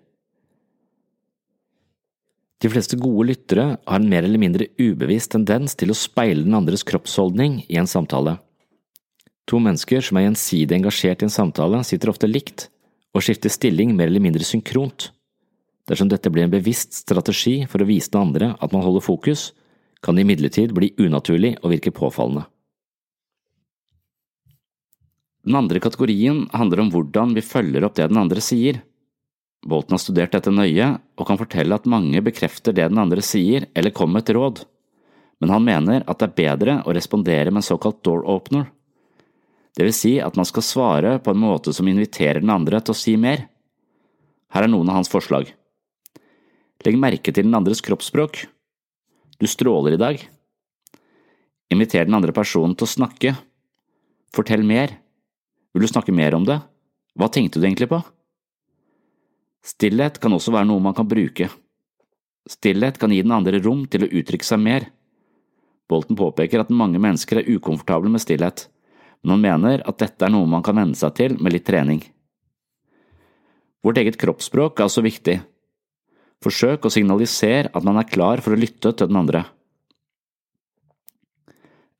De 2.62 2.70
fleste 2.70 2.98
gode 3.02 3.32
lyttere 3.32 3.64
har 3.74 3.98
en 3.98 4.10
mer 4.10 4.26
eller 4.28 4.42
mindre 4.42 4.68
ubevisst 4.78 5.34
tendens 5.34 5.74
til 5.74 5.90
å 5.90 5.98
speile 5.98 6.46
den 6.46 6.58
andres 6.58 6.86
kroppsholdning 6.86 7.64
i 7.66 7.80
en 7.82 7.90
samtale. 7.90 8.38
To 9.50 9.58
mennesker 9.60 10.06
som 10.06 10.20
er 10.20 10.28
gjensidig 10.28 10.78
engasjert 10.78 11.24
i 11.24 11.28
en 11.28 11.34
samtale, 11.34 11.82
sitter 11.84 12.14
ofte 12.14 12.30
likt 12.30 12.70
og 13.18 13.26
skifter 13.26 13.52
stilling 13.52 13.96
mer 13.98 14.12
eller 14.12 14.24
mindre 14.24 14.46
synkront. 14.48 15.10
Dersom 15.91 16.08
dette 16.08 16.32
blir 16.32 16.45
en 16.47 16.54
bevisst 16.54 16.95
strategi 16.95 17.65
for 17.67 17.84
å 17.84 17.89
vise 17.89 18.13
den 18.13 18.21
andre 18.23 18.54
at 18.63 18.71
man 18.71 18.86
holder 18.86 19.04
fokus, 19.04 19.49
kan 19.99 20.15
det 20.15 20.23
imidlertid 20.23 20.71
bli 20.73 20.93
unaturlig 20.95 21.58
og 21.60 21.73
virke 21.73 21.91
påfallende. 21.91 22.45
Den 25.43 25.58
andre 25.58 25.82
kategorien 25.84 26.45
handler 26.54 26.84
om 26.84 26.93
hvordan 26.93 27.36
vi 27.36 27.43
følger 27.43 27.84
opp 27.84 27.97
det 27.97 28.08
den 28.08 28.21
andre 28.21 28.43
sier. 28.45 28.80
Bolten 29.67 29.97
har 29.97 30.01
studert 30.01 30.32
dette 30.38 30.54
nøye 30.54 30.93
og 31.19 31.27
kan 31.27 31.39
fortelle 31.41 31.75
at 31.75 31.89
mange 31.89 32.23
bekrefter 32.23 32.77
det 32.77 32.88
den 32.88 33.01
andre 33.01 33.25
sier 33.25 33.67
eller 33.75 33.93
kommer 33.93 34.21
med 34.21 34.30
et 34.30 34.36
råd, 34.38 34.63
men 35.41 35.54
han 35.54 35.65
mener 35.65 36.06
at 36.06 36.21
det 36.21 36.30
er 36.30 36.38
bedre 36.39 36.82
å 36.86 36.95
respondere 36.95 37.51
med 37.51 37.65
en 37.65 37.69
såkalt 37.73 37.99
door 38.06 38.23
opener. 38.30 38.69
Det 39.75 39.84
vil 39.88 39.95
si 39.95 40.19
at 40.23 40.38
man 40.39 40.47
skal 40.47 40.65
svare 40.65 41.17
på 41.19 41.34
en 41.34 41.41
måte 41.41 41.73
som 41.73 41.88
inviterer 41.89 42.39
den 42.39 42.54
andre 42.54 42.80
til 42.80 42.95
å 42.95 43.01
si 43.01 43.17
mer. 43.17 43.49
Her 44.56 44.67
er 44.67 44.71
noen 44.71 44.88
av 44.88 45.01
hans 45.01 45.12
forslag. 45.12 45.51
Legg 46.82 46.98
merke 46.98 47.30
til 47.30 47.46
den 47.46 47.54
andres 47.58 47.82
kroppsspråk. 47.86 48.46
Du 49.38 49.48
stråler 49.50 49.98
i 49.98 50.02
dag. 50.02 50.22
Inviter 51.72 52.08
den 52.08 52.17
andre 52.17 52.34
personen 52.34 52.74
til 52.76 52.88
å 52.88 52.94
snakke. 52.94 53.36
Fortell 54.34 54.65
mer. 54.65 54.96
Vil 55.74 55.86
du 55.86 55.91
snakke 55.91 56.15
mer 56.15 56.36
om 56.36 56.48
det? 56.48 56.58
Hva 57.15 57.30
tenkte 57.32 57.60
du 57.60 57.67
egentlig 57.67 57.89
på? 57.91 58.02
Stillhet 59.62 60.17
kan 60.22 60.34
også 60.34 60.54
være 60.56 60.70
noe 60.72 60.82
man 60.82 60.96
kan 60.98 61.10
bruke. 61.10 61.52
Stillhet 62.50 62.98
kan 62.98 63.13
gi 63.13 63.22
den 63.22 63.36
andre 63.36 63.62
rom 63.62 63.86
til 63.86 64.08
å 64.08 64.10
uttrykke 64.10 64.48
seg 64.48 64.63
mer. 64.63 64.88
Bolten 65.91 66.17
påpeker 66.17 66.63
at 66.63 66.74
mange 66.74 67.02
mennesker 67.04 67.41
er 67.41 67.52
ukomfortable 67.52 68.10
med 68.10 68.24
stillhet, 68.24 68.65
men 69.22 69.36
han 69.36 69.44
mener 69.44 69.84
at 69.86 70.00
dette 70.02 70.26
er 70.26 70.34
noe 70.34 70.50
man 70.50 70.63
kan 70.65 70.80
venne 70.80 70.98
seg 70.98 71.13
til 71.20 71.38
med 71.38 71.54
litt 71.54 71.67
trening. 71.67 72.02
Vårt 73.86 74.00
eget 74.02 74.17
kroppsspråk 74.22 74.80
er 74.80 74.88
altså 74.88 75.04
viktig. 75.06 75.41
Forsøk 76.41 76.88
å 76.88 76.93
signalisere 76.93 77.69
at 77.69 77.86
man 77.86 77.99
er 78.01 78.10
klar 78.10 78.41
for 78.41 78.56
å 78.56 78.60
lytte 78.60 78.93
til 78.95 79.10
den 79.10 79.19
andre. 79.19 79.43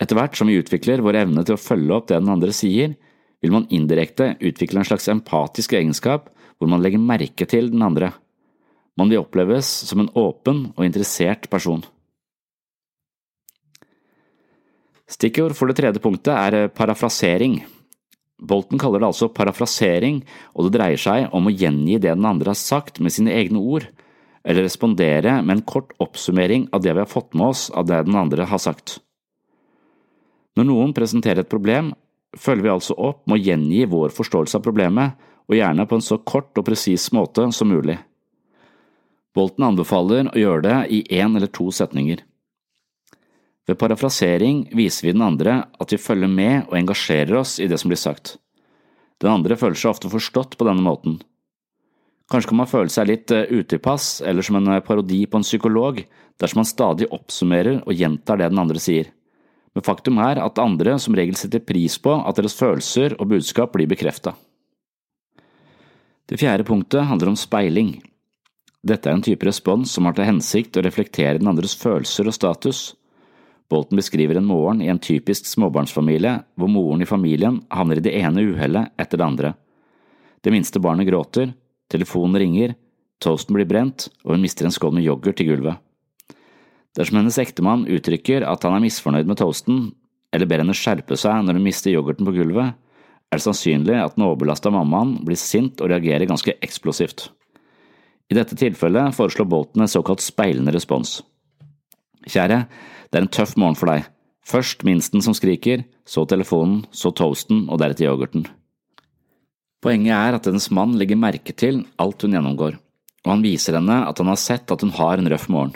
Etter 0.02 0.18
hvert 0.18 0.38
som 0.38 0.50
vi 0.50 0.58
utvikler 0.58 1.04
vår 1.06 1.20
evne 1.20 1.44
til 1.46 1.58
å 1.58 1.62
følge 1.62 1.94
opp 1.94 2.10
det 2.10 2.18
den 2.18 2.34
andre 2.34 2.54
sier, 2.58 2.96
vil 3.42 3.54
man 3.54 3.68
indirekte 3.74 4.36
utvikle 4.42 4.82
en 4.82 4.88
slags 4.90 5.08
empatisk 5.14 5.76
egenskap 5.78 6.30
hvor 6.58 6.70
man 6.70 6.82
legger 6.82 7.02
merke 7.02 7.46
til 7.50 7.70
den 7.74 7.86
andre. 7.86 8.12
Man 8.98 9.10
vil 9.10 9.22
oppleves 9.22 9.70
som 9.88 10.02
en 10.02 10.12
åpen 10.18 10.72
og 10.76 10.86
interessert 10.86 11.48
person. 11.50 11.84
Stikkord 15.12 15.56
for 15.58 15.70
det 15.70 15.78
tredje 15.80 16.02
punktet 16.02 16.34
er 16.34 16.58
eh, 16.58 16.72
parafrasering. 16.72 17.60
Bolten 18.42 18.80
kaller 18.82 19.02
det 19.02 19.10
altså 19.12 19.30
parafrasering, 19.30 20.22
og 20.56 20.68
det 20.68 20.78
dreier 20.78 21.02
seg 21.02 21.34
om 21.36 21.50
å 21.50 21.54
gjengi 21.54 22.00
det 22.00 22.14
den 22.14 22.26
andre 22.26 22.54
har 22.54 22.60
sagt 22.60 23.02
med 23.04 23.14
sine 23.14 23.34
egne 23.36 23.60
ord, 23.60 23.90
eller 24.44 24.66
respondere 24.66 25.38
med 25.42 25.58
en 25.58 25.66
kort 25.68 25.94
oppsummering 26.02 26.68
av 26.72 26.82
det 26.82 26.94
vi 26.94 27.04
har 27.04 27.10
fått 27.10 27.34
med 27.34 27.54
oss 27.54 27.70
av 27.70 27.86
det 27.86 28.04
den 28.08 28.18
andre 28.18 28.48
har 28.50 28.62
sagt. 28.62 29.00
Når 30.58 30.68
noen 30.68 30.94
presenterer 30.94 31.44
et 31.44 31.52
problem, 31.52 31.94
følger 32.38 32.66
vi 32.66 32.74
altså 32.74 32.96
opp 32.98 33.24
med 33.28 33.40
å 33.40 33.44
gjengi 33.44 33.86
vår 33.92 34.16
forståelse 34.16 34.60
av 34.60 34.66
problemet, 34.66 35.14
og 35.52 35.58
gjerne 35.58 35.86
på 35.88 35.98
en 35.98 36.06
så 36.06 36.18
kort 36.18 36.58
og 36.58 36.66
presis 36.68 37.10
måte 37.12 37.50
som 37.52 37.72
mulig. 37.72 37.98
Bolten 39.36 39.66
anbefaler 39.68 40.30
å 40.32 40.40
gjøre 40.40 40.64
det 40.66 40.78
i 40.96 41.02
én 41.20 41.36
eller 41.36 41.52
to 41.52 41.70
setninger. 41.76 42.22
Ved 43.68 43.80
parafrasering 43.80 44.66
viser 44.76 45.08
vi 45.08 45.16
den 45.16 45.24
andre 45.24 45.62
at 45.80 45.92
vi 45.94 46.00
følger 46.02 46.32
med 46.32 46.70
og 46.70 46.78
engasjerer 46.80 47.38
oss 47.40 47.58
i 47.60 47.68
det 47.72 47.80
som 47.80 47.92
blir 47.92 48.00
sagt. 48.00 48.36
Den 49.22 49.32
andre 49.32 49.56
føler 49.60 49.78
seg 49.78 49.94
ofte 49.94 50.12
forstått 50.12 50.58
på 50.58 50.68
denne 50.68 50.84
måten. 50.84 51.20
Kanskje 52.32 52.54
kan 52.54 52.62
man 52.62 52.70
føle 52.70 52.92
seg 52.92 53.10
litt 53.10 53.32
eh, 53.36 53.50
utilpass 53.52 54.22
eller 54.24 54.46
som 54.46 54.56
en 54.62 54.78
eh, 54.78 54.84
parodi 54.86 55.26
på 55.28 55.40
en 55.40 55.46
psykolog 55.48 56.00
dersom 56.40 56.62
man 56.62 56.70
stadig 56.70 57.10
oppsummerer 57.12 57.82
og 57.82 57.98
gjentar 57.98 58.40
det 58.40 58.48
den 58.54 58.62
andre 58.62 58.80
sier, 58.80 59.10
men 59.76 59.84
faktum 59.84 60.20
er 60.24 60.40
at 60.40 60.62
andre 60.62 60.96
som 61.00 61.16
regel 61.16 61.36
setter 61.40 61.64
pris 61.64 61.98
på 62.00 62.14
at 62.16 62.40
deres 62.40 62.56
følelser 62.56 63.18
og 63.20 63.34
budskap 63.34 63.76
blir 63.76 63.90
bekrefta. 63.92 64.34
Det 66.32 66.40
fjerde 66.40 66.64
punktet 66.64 67.08
handler 67.10 67.34
om 67.34 67.40
speiling. 67.40 67.98
Dette 68.82 69.10
er 69.10 69.18
en 69.18 69.24
type 69.26 69.46
respons 69.46 69.92
som 69.92 70.08
har 70.08 70.16
til 70.16 70.30
hensikt 70.30 70.80
å 70.80 70.84
reflektere 70.86 71.38
den 71.38 71.52
andres 71.52 71.76
følelser 71.78 72.30
og 72.32 72.36
status. 72.36 72.80
Bolten 73.72 74.00
beskriver 74.00 74.40
en 74.40 74.48
morgen 74.48 74.82
i 74.84 74.90
en 74.92 75.00
typisk 75.00 75.48
småbarnsfamilie 75.48 76.38
hvor 76.60 76.72
moren 76.72 77.04
i 77.04 77.10
familien 77.10 77.62
havner 77.72 78.00
i 78.00 78.06
det 78.08 78.16
ene 78.20 78.44
uhellet 78.48 78.96
etter 79.00 79.20
det 79.20 79.28
andre. 79.28 79.54
Det 80.42 80.52
minste 80.56 80.82
barnet 80.82 81.08
gråter, 81.08 81.52
telefonen 81.92 82.40
ringer, 82.42 82.76
toasten 83.22 83.56
blir 83.58 83.68
brent, 83.70 84.10
og 84.26 84.36
hun 84.36 84.44
mister 84.44 84.68
en 84.68 84.74
skål 84.74 84.96
med 84.98 85.06
yoghurt 85.06 85.42
i 85.44 85.48
gulvet. 85.48 85.82
Dersom 86.98 87.22
hennes 87.22 87.40
ektemann 87.40 87.86
uttrykker 87.88 88.44
at 88.48 88.66
han 88.68 88.76
er 88.76 88.84
misfornøyd 88.84 89.30
med 89.30 89.40
toasten, 89.40 89.92
eller 90.32 90.48
ber 90.48 90.64
henne 90.64 90.76
skjerpe 90.76 91.16
seg 91.20 91.46
når 91.46 91.60
hun 91.60 91.68
mister 91.68 91.94
yoghurten 91.94 92.28
på 92.28 92.36
gulvet, 92.36 92.74
er 93.32 93.40
det 93.40 93.46
sannsynlig 93.46 93.96
at 93.96 94.18
den 94.18 94.26
overbelasta 94.28 94.72
mammaen 94.74 95.16
blir 95.24 95.40
sint 95.40 95.80
og 95.80 95.92
reagerer 95.92 96.28
ganske 96.28 96.58
eksplosivt. 96.64 97.30
I 98.32 98.36
dette 98.36 98.58
tilfellet 98.60 99.16
foreslår 99.16 99.48
Bolten 99.52 99.84
en 99.84 99.92
såkalt 99.92 100.24
speilende 100.24 100.74
respons. 100.76 101.20
Kjære, 102.28 102.66
det 103.12 103.20
er 103.20 103.26
en 103.26 103.32
tøff 103.32 103.58
morgen 103.60 103.80
for 103.80 103.92
deg. 103.92 104.08
Først 104.48 104.84
minsten 104.88 105.24
som 105.24 105.36
skriker, 105.38 105.86
så 106.08 106.26
telefonen, 106.28 106.84
så 106.92 107.12
toasten 107.16 107.68
og 107.70 107.80
deretter 107.80 108.08
yoghurten. 108.08 108.48
Poenget 109.82 110.14
er 110.14 110.38
at 110.38 110.46
hennes 110.46 110.70
mann 110.70 110.94
legger 111.00 111.18
merke 111.18 111.54
til 111.58 111.82
alt 112.02 112.22
hun 112.22 112.36
gjennomgår, 112.36 112.76
og 113.26 113.32
han 113.32 113.46
viser 113.46 113.80
henne 113.80 114.04
at 114.06 114.20
han 114.22 114.30
har 114.30 114.38
sett 114.38 114.70
at 114.74 114.84
hun 114.86 114.94
har 114.94 115.18
en 115.18 115.30
røff 115.34 115.48
morgen. 115.50 115.74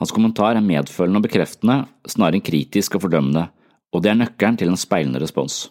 Hans 0.00 0.14
kommentar 0.16 0.56
er 0.56 0.64
medfølende 0.64 1.20
og 1.20 1.26
bekreftende, 1.26 1.82
snarere 2.08 2.38
enn 2.38 2.46
kritisk 2.46 2.96
og 2.96 3.04
fordømmende, 3.04 3.50
og 3.92 4.00
det 4.00 4.14
er 4.14 4.20
nøkkelen 4.22 4.56
til 4.56 4.72
en 4.72 4.80
speilende 4.80 5.20
respons. 5.20 5.66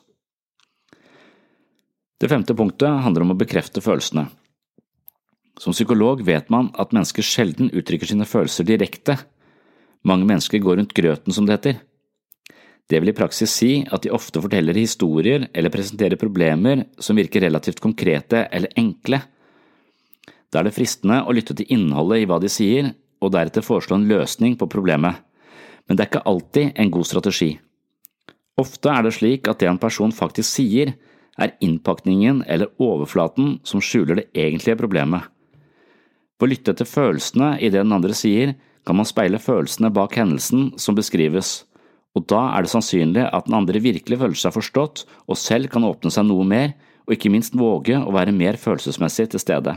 Det 2.20 2.30
femte 2.30 2.54
punktet 2.54 3.02
handler 3.02 3.26
om 3.26 3.34
å 3.34 3.40
bekrefte 3.40 3.82
følelsene. 3.82 4.28
Som 5.60 5.74
psykolog 5.74 6.22
vet 6.28 6.52
man 6.54 6.70
at 6.80 6.94
mennesker 6.94 7.26
sjelden 7.26 7.72
uttrykker 7.74 8.12
sine 8.12 8.28
følelser 8.30 8.68
direkte. 8.68 9.18
Mange 10.06 10.28
mennesker 10.28 10.62
går 10.62 10.78
rundt 10.80 10.94
grøten, 10.96 11.34
som 11.34 11.48
det 11.48 11.58
heter. 11.58 11.80
Det 12.90 12.98
vil 12.98 13.12
i 13.12 13.18
praksis 13.18 13.52
si 13.54 13.74
at 13.86 14.02
de 14.02 14.14
ofte 14.16 14.42
forteller 14.42 14.78
historier 14.78 15.46
eller 15.54 15.74
presenterer 15.74 16.18
problemer 16.18 16.88
som 16.98 17.20
virker 17.20 17.46
relativt 17.46 17.82
konkrete 17.84 18.48
eller 18.50 18.74
enkle. 18.82 19.22
Da 20.50 20.60
er 20.60 20.66
det 20.66 20.74
fristende 20.74 21.22
å 21.22 21.36
lytte 21.36 21.54
til 21.54 21.70
innholdet 21.70 22.24
i 22.24 22.30
hva 22.30 22.40
de 22.42 22.50
sier, 22.50 22.90
og 23.22 23.34
deretter 23.36 23.66
foreslå 23.66 24.00
en 24.00 24.08
løsning 24.10 24.56
på 24.58 24.70
problemet, 24.72 25.20
men 25.86 25.98
det 25.98 26.06
er 26.06 26.10
ikke 26.10 26.28
alltid 26.32 26.80
en 26.80 26.92
god 26.94 27.06
strategi. 27.06 27.52
Ofte 28.60 28.92
er 28.92 29.06
det 29.06 29.14
slik 29.16 29.48
at 29.52 29.62
det 29.62 29.70
en 29.70 29.82
person 29.82 30.14
faktisk 30.16 30.50
sier, 30.50 30.96
er 31.40 31.54
innpakningen 31.64 32.42
eller 32.52 32.74
overflaten 32.84 33.60
som 33.68 33.84
skjuler 33.84 34.20
det 34.20 34.28
egentlige 34.34 34.80
problemet. 34.80 35.30
Ved 36.40 36.48
å 36.48 36.52
lytte 36.52 36.74
etter 36.74 36.90
følelsene 36.90 37.54
i 37.60 37.70
det 37.70 37.84
den 37.84 37.96
andre 37.96 38.16
sier, 38.18 38.56
kan 38.88 38.98
man 38.98 39.08
speile 39.08 39.40
følelsene 39.44 39.92
bak 39.94 40.18
hendelsen 40.18 40.72
som 40.80 40.98
beskrives, 40.98 41.69
og 42.18 42.26
da 42.32 42.42
er 42.56 42.66
det 42.66 42.72
sannsynlig 42.72 43.26
at 43.28 43.46
den 43.48 43.58
andre 43.60 43.82
virkelig 43.84 44.18
føler 44.18 44.40
seg 44.40 44.56
forstått 44.56 45.04
og 45.28 45.38
selv 45.38 45.70
kan 45.74 45.86
åpne 45.86 46.12
seg 46.14 46.26
noe 46.28 46.48
mer, 46.48 46.74
og 47.06 47.16
ikke 47.16 47.32
minst 47.34 47.56
våge 47.58 47.98
å 47.98 48.14
være 48.14 48.34
mer 48.36 48.58
følelsesmessig 48.62 49.32
til 49.34 49.42
stede. 49.42 49.76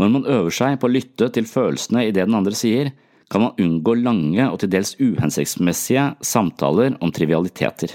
Når 0.00 0.08
man 0.10 0.26
øver 0.26 0.54
seg 0.54 0.78
på 0.80 0.88
å 0.88 0.92
lytte 0.92 1.28
til 1.34 1.46
følelsene 1.46 2.06
i 2.08 2.14
det 2.14 2.24
den 2.26 2.38
andre 2.38 2.56
sier, 2.58 2.90
kan 3.30 3.44
man 3.44 3.60
unngå 3.60 3.94
lange 4.02 4.46
og 4.48 4.58
til 4.60 4.72
dels 4.72 4.94
uhensiktsmessige 5.00 6.08
samtaler 6.26 6.96
om 7.00 7.12
trivialiteter. 7.14 7.94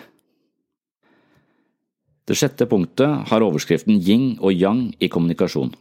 Det 2.28 2.36
sjette 2.36 2.68
punktet 2.68 3.30
har 3.30 3.44
overskriften 3.46 4.00
yin 4.04 4.34
og 4.42 4.52
yang 4.52 4.90
i 5.00 5.08
kommunikasjon. 5.12 5.72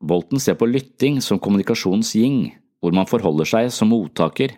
Bolten 0.00 0.40
ser 0.40 0.56
på 0.60 0.68
lytting 0.70 1.18
som 1.24 1.40
kommunikasjons 1.42 2.14
yin, 2.16 2.52
hvor 2.80 2.94
man 2.96 3.08
forholder 3.10 3.48
seg 3.48 3.72
som 3.74 3.90
mottaker, 3.92 4.54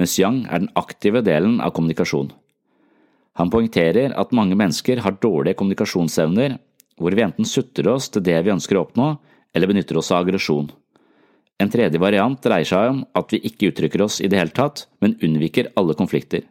mens 0.00 0.16
yang 0.18 0.42
er 0.48 0.64
den 0.64 0.72
aktive 0.80 1.22
delen 1.26 1.58
av 1.60 1.74
kommunikasjon. 1.76 2.32
Han 3.38 3.52
poengterer 3.52 4.14
at 4.18 4.34
mange 4.36 4.56
mennesker 4.58 5.02
har 5.04 5.20
dårlige 5.22 5.58
kommunikasjonsevner, 5.60 6.58
hvor 7.00 7.16
vi 7.16 7.24
enten 7.24 7.48
sutter 7.48 7.88
oss 7.88 8.10
til 8.12 8.24
det 8.26 8.38
vi 8.44 8.52
ønsker 8.52 8.76
å 8.76 8.84
oppnå, 8.86 9.10
eller 9.54 9.70
benytter 9.70 9.98
oss 10.00 10.10
av 10.12 10.24
aggresjon. 10.24 10.70
En 11.60 11.70
tredje 11.72 12.00
variant 12.00 12.38
dreier 12.40 12.68
seg 12.68 12.94
om 12.94 13.02
at 13.16 13.32
vi 13.32 13.42
ikke 13.44 13.70
uttrykker 13.70 14.02
oss 14.04 14.20
i 14.24 14.28
det 14.32 14.40
hele 14.40 14.56
tatt, 14.56 14.86
men 15.04 15.18
unnviker 15.20 15.72
alle 15.76 15.96
konflikter. 15.98 16.46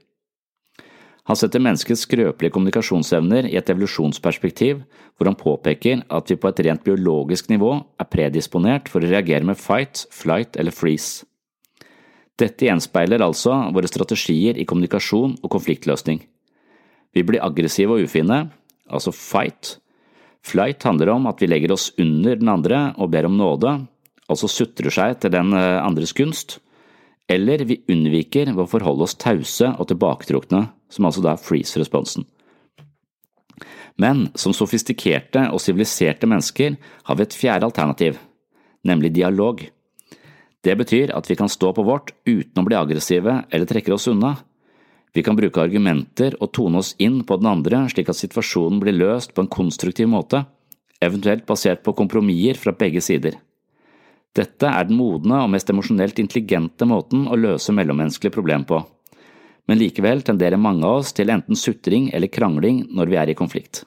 Han 1.29 1.37
setter 1.37 1.61
menneskets 1.61 2.07
skrøpelige 2.07 2.55
kommunikasjonsevner 2.55 3.45
i 3.51 3.57
et 3.59 3.69
evolusjonsperspektiv, 3.69 4.81
hvor 5.17 5.29
han 5.29 5.37
påpeker 5.37 6.01
at 6.09 6.31
vi 6.31 6.37
på 6.41 6.49
et 6.49 6.61
rent 6.65 6.81
biologisk 6.85 7.51
nivå 7.53 7.75
er 8.01 8.09
predisponert 8.09 8.89
for 8.89 9.05
å 9.05 9.11
reagere 9.11 9.45
med 9.45 9.59
fight, 9.61 10.07
flight 10.09 10.57
eller 10.57 10.73
freeze. 10.73 11.28
Dette 12.39 12.69
gjenspeiler 12.69 13.21
altså 13.25 13.55
våre 13.75 13.89
strategier 13.91 14.57
i 14.57 14.65
kommunikasjon 14.67 15.37
og 15.43 15.51
konfliktløsning. 15.51 16.21
Vi 17.13 17.25
blir 17.25 17.43
aggressive 17.43 17.97
og 17.97 18.05
ufine, 18.05 18.45
altså 18.87 19.11
fight, 19.15 19.79
Flight 20.45 20.83
handler 20.83 21.11
om 21.13 21.27
at 21.29 21.41
vi 21.41 21.49
legger 21.49 21.73
oss 21.75 21.91
under 21.99 22.39
den 22.39 22.49
andre 22.51 22.81
og 22.97 23.11
ber 23.13 23.27
om 23.27 23.37
nåde, 23.37 23.75
altså 24.29 24.49
sutrer 24.51 24.93
seg 24.93 25.19
til 25.21 25.33
den 25.33 25.53
eh, 25.57 25.77
andres 25.83 26.15
gunst, 26.15 26.59
eller 27.29 27.65
vi 27.67 27.81
unnviker 27.91 28.53
ved 28.53 28.63
å 28.63 28.69
forholde 28.69 29.05
oss 29.05 29.17
tause 29.19 29.73
og 29.75 29.89
tilbaketrukne, 29.91 30.63
som 30.89 31.05
altså 31.05 31.23
da 31.25 31.35
er 31.35 31.43
freeze-responsen. 31.43 32.25
Men 33.99 34.29
som 34.39 34.55
sofistikerte 34.55 35.49
og 35.51 35.59
siviliserte 35.61 36.29
mennesker 36.29 36.77
har 36.79 37.19
vi 37.19 37.25
et 37.25 37.35
fjerde 37.35 37.67
alternativ, 37.67 38.17
nemlig 38.87 39.11
dialog. 39.17 39.65
Det 40.63 40.75
betyr 40.75 41.13
at 41.15 41.29
vi 41.29 41.37
kan 41.39 41.49
stå 41.49 41.71
på 41.73 41.85
vårt 41.87 42.11
uten 42.27 42.59
å 42.59 42.65
bli 42.67 42.75
aggressive 42.75 43.43
eller 43.49 43.69
trekke 43.69 43.93
oss 43.95 44.09
unna, 44.11 44.35
vi 45.13 45.23
kan 45.25 45.37
bruke 45.37 45.61
argumenter 45.61 46.35
og 46.37 46.51
tone 46.53 46.83
oss 46.83 46.93
inn 47.01 47.23
på 47.25 47.39
den 47.39 47.49
andre 47.49 47.81
slik 47.89 48.11
at 48.11 48.19
situasjonen 48.19 48.81
blir 48.83 48.97
løst 48.97 49.33
på 49.33 49.41
en 49.41 49.49
konstruktiv 49.49 50.09
måte, 50.11 50.43
eventuelt 51.01 51.47
basert 51.49 51.81
på 51.83 51.95
kompromisser 51.97 52.59
fra 52.61 52.75
begge 52.77 53.01
sider. 53.01 53.39
Dette 54.35 54.69
er 54.69 54.85
den 54.85 54.99
modne 54.99 55.41
og 55.41 55.49
mest 55.49 55.71
emosjonelt 55.73 56.19
intelligente 56.21 56.85
måten 56.85 57.25
å 57.25 57.39
løse 57.39 57.73
mellommenneskelige 57.73 58.35
problem 58.35 58.67
på, 58.69 58.83
men 59.65 59.81
likevel 59.81 60.21
tenderer 60.25 60.61
mange 60.61 60.85
av 60.85 61.01
oss 61.01 61.15
til 61.17 61.33
enten 61.33 61.57
sutring 61.57 62.11
eller 62.13 62.29
krangling 62.29 62.83
når 62.93 63.09
vi 63.09 63.17
er 63.21 63.31
i 63.31 63.37
konflikt. 63.37 63.83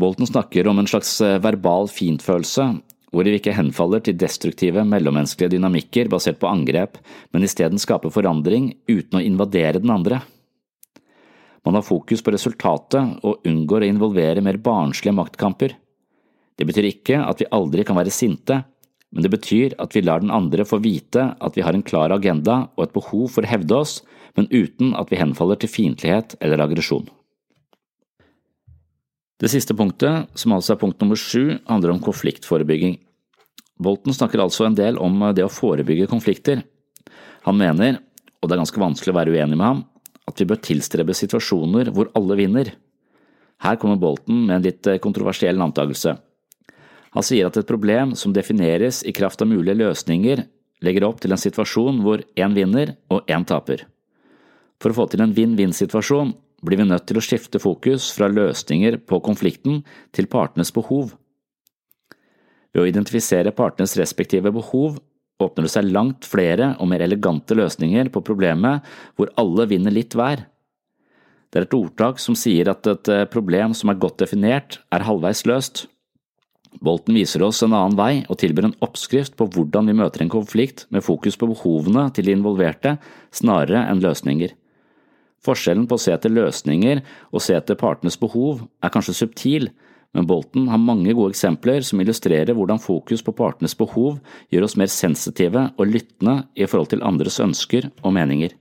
Bolton 0.00 0.26
snakker 0.26 0.66
om 0.66 0.80
en 0.80 0.88
slags 0.88 1.12
eh, 1.20 1.38
verbal 1.44 1.90
fintfølelse, 1.92 2.70
hvor 3.10 3.26
vi 3.26 3.36
ikke 3.38 3.54
henfaller 3.56 4.02
til 4.06 4.18
destruktive 4.18 4.84
mellommenneskelige 4.86 5.56
dynamikker 5.56 6.10
basert 6.10 6.38
på 6.42 6.50
angrep, 6.50 6.98
men 7.34 7.46
isteden 7.46 7.80
skaper 7.82 8.12
forandring 8.14 8.72
uten 8.90 9.18
å 9.18 9.24
invadere 9.24 9.82
den 9.82 9.92
andre. 9.94 10.20
Man 11.66 11.76
har 11.76 11.84
fokus 11.84 12.22
på 12.24 12.32
resultatet 12.32 13.20
og 13.26 13.46
unngår 13.46 13.84
å 13.84 13.90
involvere 13.90 14.44
mer 14.44 14.60
barnslige 14.62 15.16
maktkamper. 15.16 15.74
Det 16.56 16.66
betyr 16.68 16.88
ikke 16.88 17.20
at 17.24 17.42
vi 17.42 17.50
aldri 17.52 17.84
kan 17.88 17.98
være 17.98 18.14
sinte, 18.14 18.62
men 19.10 19.26
det 19.26 19.32
betyr 19.32 19.74
at 19.82 19.94
vi 19.96 20.04
lar 20.06 20.22
den 20.22 20.32
andre 20.32 20.64
få 20.68 20.78
vite 20.80 21.32
at 21.34 21.56
vi 21.58 21.64
har 21.66 21.74
en 21.74 21.84
klar 21.84 22.14
agenda 22.14 22.62
og 22.76 22.86
et 22.86 22.96
behov 22.96 23.26
for 23.34 23.44
å 23.44 23.50
hevde 23.50 23.76
oss, 23.76 24.00
men 24.38 24.48
uten 24.52 24.94
at 24.94 25.10
vi 25.10 25.18
henfaller 25.18 25.58
til 25.58 25.72
fiendtlighet 25.72 26.38
eller 26.40 26.62
aggresjon. 26.62 27.08
Det 29.40 29.48
siste 29.48 29.72
punktet, 29.72 30.28
som 30.36 30.52
altså 30.52 30.74
er 30.74 30.80
punkt 30.82 31.00
nummer 31.00 31.16
sju, 31.16 31.56
handler 31.64 31.94
om 31.94 32.02
konfliktforebygging. 32.04 32.98
Bolten 33.80 34.12
snakker 34.12 34.42
altså 34.42 34.66
en 34.66 34.76
del 34.76 34.98
om 35.00 35.16
det 35.32 35.46
å 35.46 35.52
forebygge 35.52 36.10
konflikter. 36.10 36.60
Han 37.48 37.56
mener, 37.56 38.02
og 38.40 38.48
det 38.48 38.56
er 38.56 38.60
ganske 38.60 38.82
vanskelig 38.82 39.14
å 39.14 39.16
være 39.16 39.32
uenig 39.32 39.56
med 39.56 39.64
ham, 39.64 39.84
at 40.28 40.40
vi 40.40 40.46
bør 40.50 40.60
tilstrebe 40.60 41.16
situasjoner 41.16 41.88
hvor 41.96 42.10
alle 42.18 42.36
vinner. 42.36 42.74
Her 43.64 43.78
kommer 43.80 43.96
Bolten 44.00 44.44
med 44.44 44.58
en 44.58 44.66
litt 44.66 44.90
kontroversiell 45.00 45.60
antakelse. 45.64 46.18
Han 47.16 47.26
sier 47.26 47.48
at 47.48 47.56
et 47.56 47.68
problem 47.68 48.12
som 48.16 48.34
defineres 48.36 49.00
i 49.08 49.14
kraft 49.16 49.40
av 49.40 49.48
mulige 49.50 49.78
løsninger, 49.80 50.44
legger 50.84 51.08
opp 51.08 51.24
til 51.24 51.32
en 51.32 51.40
situasjon 51.40 52.04
hvor 52.04 52.22
én 52.36 52.54
vinner 52.56 52.94
og 53.12 53.24
én 53.24 53.44
taper. 53.48 53.86
For 54.80 54.92
å 54.92 55.00
få 55.00 55.08
til 55.12 55.24
en 55.24 55.34
vinn-vinn-situasjon 55.36 56.36
blir 56.64 56.80
vi 56.80 56.88
nødt 56.88 57.06
til 57.08 57.18
å 57.20 57.24
skifte 57.24 57.60
fokus 57.62 58.10
fra 58.14 58.28
løsninger 58.30 59.00
på 59.08 59.20
konflikten 59.24 59.82
til 60.16 60.28
partenes 60.30 60.72
behov. 60.74 61.14
Ved 62.70 62.84
å 62.84 62.88
identifisere 62.88 63.54
partenes 63.56 63.96
respektive 63.98 64.52
behov 64.54 65.00
åpner 65.40 65.66
det 65.66 65.72
seg 65.72 65.88
langt 65.90 66.28
flere 66.28 66.74
og 66.78 66.90
mer 66.90 67.02
elegante 67.04 67.56
løsninger 67.56 68.10
på 68.12 68.22
problemet 68.26 68.86
hvor 69.16 69.32
alle 69.40 69.66
vinner 69.70 69.94
litt 69.94 70.14
hver. 70.14 70.44
Det 71.50 71.58
er 71.58 71.66
et 71.66 71.74
ordtak 71.74 72.20
som 72.22 72.36
sier 72.38 72.68
at 72.70 72.86
et 72.86 73.10
eh, 73.10 73.26
problem 73.30 73.74
som 73.74 73.90
er 73.90 73.98
godt 73.98 74.20
definert, 74.22 74.78
er 74.94 75.06
halvveis 75.06 75.42
løst. 75.50 75.88
Bolten 76.78 77.16
viser 77.18 77.42
oss 77.42 77.64
en 77.66 77.74
annen 77.74 77.98
vei 77.98 78.12
og 78.30 78.38
tilbyr 78.38 78.68
en 78.68 78.76
oppskrift 78.86 79.34
på 79.38 79.48
hvordan 79.50 79.90
vi 79.90 79.96
møter 79.98 80.22
en 80.22 80.30
konflikt 80.30 80.84
med 80.94 81.02
fokus 81.02 81.34
på 81.40 81.48
behovene 81.50 82.06
til 82.14 82.28
de 82.28 82.36
involverte 82.36 82.94
snarere 83.34 83.82
enn 83.90 84.04
løsninger. 84.04 84.54
Forskjellen 85.40 85.86
på 85.88 85.96
å 85.96 86.00
se 86.00 86.12
etter 86.12 86.32
løsninger 86.32 87.00
og 87.32 87.40
se 87.40 87.54
etter 87.56 87.78
partenes 87.80 88.18
behov 88.20 88.66
er 88.84 88.92
kanskje 88.92 89.16
subtil, 89.22 89.70
men 90.12 90.26
Bolten 90.28 90.66
har 90.68 90.80
mange 90.82 91.14
gode 91.14 91.32
eksempler 91.32 91.84
som 91.86 92.00
illustrerer 92.02 92.52
hvordan 92.56 92.82
fokus 92.82 93.22
på 93.24 93.32
partenes 93.38 93.76
behov 93.78 94.18
gjør 94.52 94.66
oss 94.66 94.76
mer 94.76 94.90
sensitive 94.92 95.70
og 95.78 95.86
lyttende 95.88 96.42
i 96.58 96.66
forhold 96.68 96.90
til 96.92 97.04
andres 97.06 97.40
ønsker 97.40 97.88
og 98.02 98.12
meninger. 98.18 98.52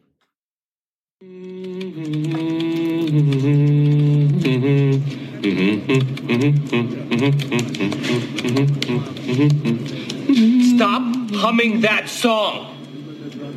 Stop 10.78 11.04
humming 11.44 11.82
that 11.82 12.08
song. 12.08 12.68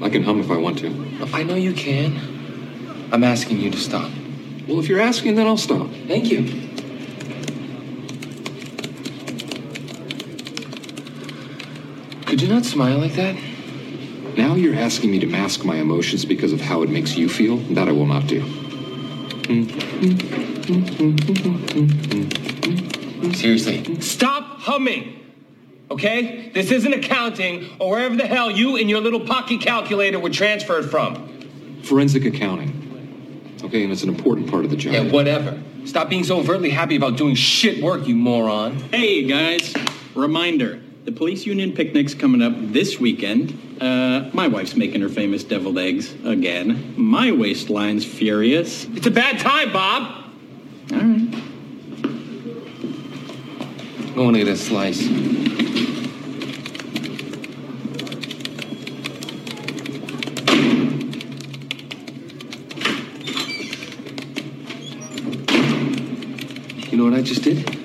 I 0.03 0.11
can 0.11 0.25
hum 0.25 0.41
if 0.41 0.51
I 0.51 0.57
want 0.57 0.79
to. 0.79 0.89
I 1.33 1.45
know 1.45 1.55
you 1.55 1.73
can. 1.73 2.32
I'm 3.13 3.25
asking 3.25 3.61
you 3.61 3.71
to 3.71 3.79
stop. 3.79 4.11
Well, 4.67 4.79
if 4.79 4.89
you're 4.89 5.01
asking, 5.01 5.35
then 5.35 5.47
I'll 5.47 5.59
stop. 5.59 5.91
Thank 6.09 6.31
you. 6.31 6.45
Could 12.25 12.41
you 12.41 12.49
not 12.49 12.65
smile 12.65 12.97
like 12.97 13.13
that? 13.17 13.37
Now 14.39 14.55
you're 14.55 14.75
asking 14.75 15.11
me 15.11 15.19
to 15.19 15.27
mask 15.27 15.63
my 15.63 15.77
emotions 15.77 16.25
because 16.25 16.55
of 16.55 16.63
how 16.63 16.83
it 16.83 16.89
makes 16.89 17.15
you 17.15 17.29
feel? 17.29 17.59
That 17.75 17.87
I 17.87 17.93
will 17.93 18.07
not 18.07 18.27
do. 18.27 18.41
Seriously, 23.35 24.01
stop 24.01 24.61
humming. 24.61 25.21
Okay? 25.91 26.49
This 26.55 26.71
isn't 26.71 26.95
accounting 26.95 27.77
or 27.79 27.91
wherever 27.91 28.17
the 28.17 28.27
hell 28.27 28.51
you 28.51 28.79
and 28.79 28.89
your 28.89 29.03
little 29.03 29.21
pocket 29.21 29.61
calculator 29.61 30.19
were 30.19 30.31
transferred 30.31 30.91
from. 30.91 31.83
Forensic 31.83 32.25
accounting. 32.25 32.82
Okay, 33.65 33.85
and 33.85 33.93
it's 33.93 34.03
an 34.03 34.09
important 34.09 34.51
part 34.51 34.65
of 34.65 34.71
the 34.71 34.77
job. 34.77 34.93
Yeah, 34.93 35.11
whatever. 35.11 35.61
Stop 35.85 36.09
being 36.09 36.25
so 36.25 36.39
overtly 36.39 36.71
happy 36.71 36.97
about 36.97 37.17
doing 37.17 37.35
shit 37.35 37.83
work, 37.83 38.07
you 38.07 38.17
moron. 38.17 38.77
Hey 38.91 39.25
guys, 39.25 39.75
reminder: 40.15 40.81
the 41.05 41.13
police 41.13 41.47
union 41.47 41.73
picnic's 41.73 42.15
coming 42.15 42.43
up 42.43 42.53
this 42.57 42.99
weekend. 42.99 43.59
Uh, 43.81 44.31
my 44.33 44.49
wife's 44.49 44.77
making 44.77 45.01
her 45.01 45.09
famous 45.09 45.45
deviled 45.45 45.79
eggs 45.79 46.13
again. 46.25 46.95
My 46.97 47.31
waistline's 47.31 48.05
furious. 48.05 48.85
It's 48.95 49.07
a 49.07 49.11
bad 49.11 49.39
time, 49.39 49.73
Bob. 49.73 50.25
All 50.93 50.99
right. 50.99 51.35
I 54.15 54.21
want 54.21 54.37
to 54.37 54.45
get 54.45 54.49
a 54.49 54.57
slice. 54.57 55.01
Know 67.03 67.17
what 67.17 67.19
I 67.19 67.23
just 67.23 67.43
did? 67.43 67.79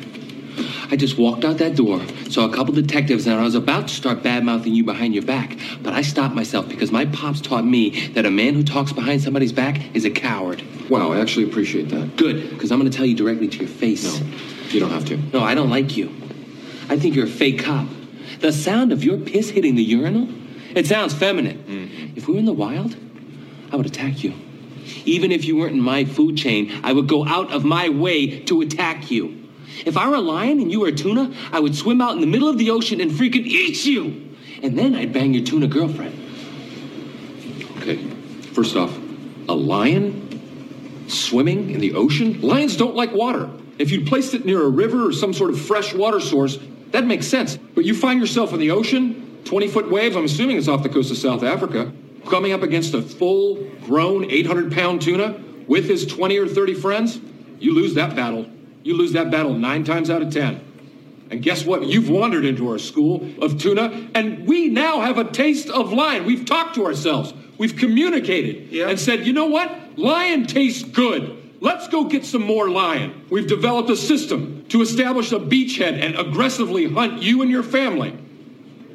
I 0.89 0.95
just 0.95 1.17
walked 1.17 1.43
out 1.43 1.57
that 1.57 1.75
door, 1.75 2.01
saw 2.29 2.45
a 2.45 2.53
couple 2.53 2.73
detectives, 2.73 3.27
and 3.27 3.39
I 3.39 3.43
was 3.43 3.55
about 3.55 3.89
to 3.89 3.93
start 3.93 4.23
bad 4.23 4.43
mouthing 4.45 4.73
you 4.73 4.83
behind 4.83 5.13
your 5.13 5.23
back. 5.23 5.57
But 5.81 5.93
I 5.93 6.01
stopped 6.01 6.33
myself 6.33 6.69
because 6.69 6.91
my 6.91 7.05
pops 7.05 7.41
taught 7.41 7.65
me 7.65 8.07
that 8.09 8.25
a 8.25 8.31
man 8.31 8.53
who 8.53 8.63
talks 8.63 8.93
behind 8.93 9.21
somebody's 9.21 9.51
back 9.51 9.95
is 9.95 10.05
a 10.05 10.09
coward. 10.09 10.63
Wow, 10.89 11.11
I 11.11 11.19
actually 11.19 11.45
appreciate 11.45 11.89
that. 11.89 12.15
Good, 12.15 12.49
because 12.51 12.71
I'm 12.71 12.79
going 12.79 12.89
to 12.89 12.95
tell 12.95 13.05
you 13.05 13.15
directly 13.15 13.49
to 13.49 13.57
your 13.57 13.67
face. 13.67 14.03
No, 14.05 14.27
you 14.69 14.79
don't 14.79 14.91
have 14.91 15.05
to. 15.05 15.17
No, 15.17 15.41
I 15.41 15.55
don't 15.55 15.69
like 15.69 15.97
you. 15.97 16.09
I 16.89 16.97
think 16.97 17.15
you're 17.15 17.25
a 17.25 17.29
fake 17.29 17.63
cop. 17.63 17.87
The 18.39 18.53
sound 18.53 18.93
of 18.93 19.03
your 19.03 19.17
piss 19.17 19.49
hitting 19.49 19.75
the 19.75 19.83
urinal, 19.83 20.29
it 20.73 20.87
sounds 20.87 21.13
feminine. 21.13 21.63
Mm. 21.67 22.17
If 22.17 22.27
we 22.27 22.33
were 22.33 22.39
in 22.39 22.45
the 22.45 22.53
wild, 22.53 22.95
I 23.71 23.75
would 23.75 23.85
attack 23.85 24.23
you. 24.23 24.33
Even 25.05 25.31
if 25.31 25.45
you 25.45 25.57
weren't 25.57 25.73
in 25.73 25.81
my 25.81 26.05
food 26.05 26.37
chain, 26.37 26.71
I 26.83 26.93
would 26.93 27.07
go 27.07 27.25
out 27.25 27.51
of 27.51 27.63
my 27.65 27.89
way 27.89 28.39
to 28.45 28.61
attack 28.61 29.11
you. 29.11 29.43
If 29.85 29.97
I 29.97 30.09
were 30.09 30.15
a 30.15 30.21
lion 30.21 30.59
and 30.59 30.71
you 30.71 30.79
were 30.79 30.87
a 30.87 30.95
tuna, 30.95 31.33
I 31.51 31.59
would 31.59 31.75
swim 31.75 32.01
out 32.01 32.15
in 32.15 32.21
the 32.21 32.27
middle 32.27 32.49
of 32.49 32.57
the 32.57 32.71
ocean 32.71 32.99
and 32.99 33.11
freaking 33.11 33.45
eat 33.45 33.85
you. 33.85 34.35
And 34.63 34.77
then 34.77 34.95
I'd 34.95 35.13
bang 35.13 35.33
your 35.33 35.43
tuna 35.43 35.67
girlfriend. 35.67 36.15
Okay, 37.77 37.97
first 38.53 38.75
off, 38.75 38.97
a 39.47 39.53
lion 39.53 40.27
swimming 41.07 41.71
in 41.71 41.79
the 41.79 41.93
ocean? 41.93 42.41
Lions 42.41 42.75
don't 42.75 42.95
like 42.95 43.13
water. 43.13 43.49
If 43.77 43.91
you'd 43.91 44.07
placed 44.07 44.33
it 44.33 44.45
near 44.45 44.61
a 44.63 44.69
river 44.69 45.07
or 45.07 45.13
some 45.13 45.33
sort 45.33 45.51
of 45.51 45.61
fresh 45.61 45.93
water 45.93 46.19
source, 46.19 46.57
that 46.91 47.05
makes 47.05 47.27
sense. 47.27 47.57
But 47.57 47.85
you 47.85 47.93
find 47.93 48.19
yourself 48.19 48.53
in 48.53 48.59
the 48.59 48.71
ocean, 48.71 49.39
20 49.45 49.67
foot 49.67 49.91
waves, 49.91 50.15
I'm 50.15 50.25
assuming 50.25 50.57
it's 50.57 50.67
off 50.67 50.83
the 50.83 50.89
coast 50.89 51.11
of 51.11 51.17
South 51.17 51.43
Africa, 51.43 51.91
coming 52.29 52.53
up 52.53 52.61
against 52.61 52.93
a 52.93 53.01
full 53.01 53.63
grown 53.85 54.29
800 54.29 54.71
pound 54.71 55.01
tuna 55.01 55.41
with 55.67 55.85
his 55.85 56.05
20 56.05 56.37
or 56.37 56.47
30 56.47 56.73
friends, 56.75 57.19
you 57.59 57.73
lose 57.73 57.93
that 57.95 58.15
battle. 58.15 58.47
You 58.83 58.95
lose 58.95 59.13
that 59.13 59.31
battle 59.31 59.53
nine 59.53 59.83
times 59.83 60.09
out 60.09 60.21
of 60.21 60.31
10. 60.31 60.61
And 61.29 61.43
guess 61.43 61.65
what? 61.65 61.85
You've 61.85 62.09
wandered 62.09 62.45
into 62.45 62.69
our 62.69 62.77
school 62.77 63.27
of 63.41 63.59
tuna, 63.59 64.09
and 64.15 64.47
we 64.47 64.69
now 64.69 65.01
have 65.01 65.17
a 65.17 65.25
taste 65.25 65.69
of 65.69 65.91
lion. 65.91 66.25
We've 66.25 66.45
talked 66.45 66.75
to 66.75 66.85
ourselves, 66.85 67.33
we've 67.57 67.75
communicated, 67.75 68.73
and 68.73 68.97
said, 68.97 69.27
you 69.27 69.33
know 69.33 69.47
what? 69.47 69.97
Lion 69.97 70.45
tastes 70.45 70.83
good. 70.83 71.33
Let's 71.59 71.87
go 71.89 72.05
get 72.05 72.23
some 72.23 72.43
more 72.43 72.69
lion. 72.69 73.25
We've 73.29 73.47
developed 73.47 73.89
a 73.89 73.97
system 73.97 74.65
to 74.69 74.81
establish 74.81 75.31
a 75.31 75.39
beachhead 75.39 75.99
and 76.01 76.15
aggressively 76.15 76.87
hunt 76.87 77.21
you 77.21 77.41
and 77.41 77.51
your 77.51 77.63
family. 77.63 78.17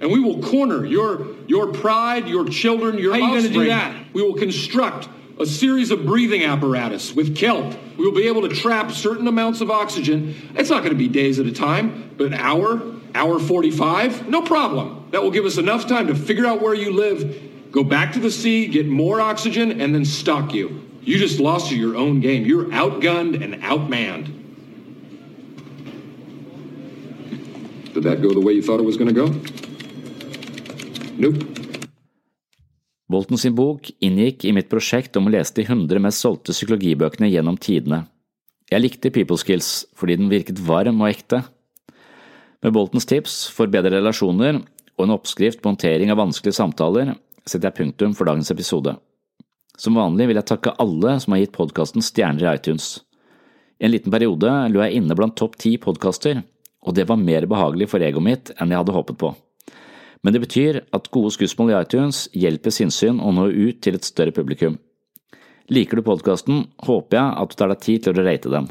And 0.03 0.11
we 0.11 0.19
will 0.19 0.43
corner 0.43 0.85
your, 0.85 1.29
your 1.47 1.73
pride, 1.73 2.29
your 2.29 2.45
children, 2.49 2.99
your 2.99 3.13
How 3.13 3.21
you 3.21 3.41
gonna 3.41 3.55
do 3.55 3.67
that? 3.67 4.13
We 4.13 4.21
will 4.21 4.35
construct 4.35 5.09
a 5.39 5.47
series 5.47 5.93
of 5.93 6.05
breathing 6.05 6.45
apparatus 6.45 7.15
with 7.15 7.37
kelp. 7.37 7.75
We 7.97 8.05
will 8.05 8.15
be 8.15 8.27
able 8.27 8.43
to 8.43 8.49
trap 8.49 8.91
certain 8.91 9.29
amounts 9.29 9.61
of 9.61 9.71
oxygen. 9.71 10.35
It's 10.57 10.71
not 10.71 10.81
going 10.81 10.91
to 10.93 10.99
be 10.99 11.09
days 11.09 11.39
at 11.39 11.47
a 11.47 11.53
time, 11.53 12.15
but 12.17 12.27
an 12.27 12.35
hour, 12.35 12.83
hour 13.15 13.39
45, 13.39 14.29
no 14.29 14.43
problem. 14.43 15.09
That 15.13 15.23
will 15.23 15.31
give 15.31 15.45
us 15.45 15.57
enough 15.57 15.87
time 15.87 16.09
to 16.09 16.15
figure 16.15 16.47
out 16.47 16.61
where 16.61 16.75
you 16.75 16.93
live, 16.93 17.71
go 17.71 17.85
back 17.85 18.13
to 18.13 18.21
the 18.21 18.31
sea, 18.31 18.67
get 18.67 18.87
more 18.87 19.21
oxygen, 19.21 19.81
and 19.81 19.95
then 19.95 20.05
stalk 20.05 20.53
you. 20.53 20.89
You 21.03 21.19
just 21.19 21.41
lost 21.41 21.73
your 21.73 21.97
own 21.97 22.21
game. 22.21 22.45
You're 22.45 22.67
outgunned 22.67 23.43
and 23.43 23.63
outmanned. 23.63 24.41
Did 27.95 28.03
that 28.05 28.23
go 28.23 28.33
the 28.33 28.41
way 28.41 28.53
you 28.53 28.63
thought 28.63 28.81
it 28.81 28.85
was 28.85 28.97
going 28.97 29.13
to 29.13 29.15
go? 29.15 29.72
Nope. 31.21 31.45
Bolton 33.13 33.39
sin 33.39 33.55
bok 33.55 33.91
inngikk 34.01 34.47
i 34.49 34.53
mitt 34.57 34.71
prosjekt 34.73 35.17
om 35.21 35.29
å 35.29 35.33
lese 35.35 35.53
de 35.59 35.67
100 35.67 36.01
mest 36.01 36.23
solgte 36.25 36.55
psykologibøkene 36.55 37.29
gjennom 37.29 37.59
tidene. 37.61 38.07
Jeg 38.73 38.81
likte 38.81 39.13
People 39.13 39.37
Skills 39.37 39.85
fordi 39.99 40.17
den 40.17 40.31
virket 40.33 40.63
varm 40.65 41.03
og 41.03 41.11
ekte. 41.11 41.43
Med 42.65 42.73
Boltons 42.73 43.09
tips 43.09 43.37
for 43.53 43.69
bedre 43.69 43.99
relasjoner 43.99 44.63
og 44.97 45.05
en 45.05 45.15
oppskrift 45.19 45.61
på 45.61 45.73
håndtering 45.73 46.13
av 46.13 46.23
vanskelige 46.23 46.57
samtaler 46.57 47.13
setter 47.45 47.69
jeg 47.69 47.79
punktum 47.83 48.17
for 48.17 48.31
dagens 48.31 48.53
episode. 48.55 48.97
Som 49.77 49.99
vanlig 49.99 50.31
vil 50.31 50.39
jeg 50.41 50.49
takke 50.49 50.77
alle 50.81 51.19
som 51.21 51.35
har 51.35 51.43
gitt 51.43 51.57
podkasten 51.57 52.05
stjerner 52.05 52.47
i 52.47 52.57
iTunes. 52.57 53.03
I 53.83 53.89
en 53.89 53.93
liten 53.93 54.15
periode 54.15 54.49
lå 54.73 54.85
jeg 54.87 55.03
inne 55.03 55.17
blant 55.19 55.37
topp 55.37 55.59
ti 55.61 55.75
podkaster, 55.81 56.45
og 56.87 56.97
det 56.97 57.09
var 57.11 57.21
mer 57.21 57.49
behagelig 57.51 57.91
for 57.93 58.05
egoet 58.05 58.25
mitt 58.25 58.53
enn 58.57 58.73
jeg 58.73 58.85
hadde 58.85 58.95
håpet 58.95 59.19
på. 59.21 59.35
Men 60.23 60.35
det 60.35 60.43
betyr 60.45 60.81
at 60.95 61.11
gode 61.15 61.33
skussmål 61.35 61.73
i 61.73 61.79
iTunes 61.81 62.29
hjelper 62.39 62.75
sinnssyn 62.75 63.19
å 63.19 63.33
nå 63.35 63.49
ut 63.51 63.81
til 63.83 63.99
et 63.99 64.07
større 64.07 64.35
publikum. 64.35 64.79
Liker 65.73 65.99
du 65.99 66.07
podkasten, 66.07 66.67
håper 66.87 67.19
jeg 67.19 67.37
at 67.43 67.51
du 67.51 67.59
tar 67.59 67.73
deg 67.73 67.83
tid 67.83 68.05
til 68.05 68.19
å 68.19 68.25
rate 68.27 68.53
den. 68.53 68.69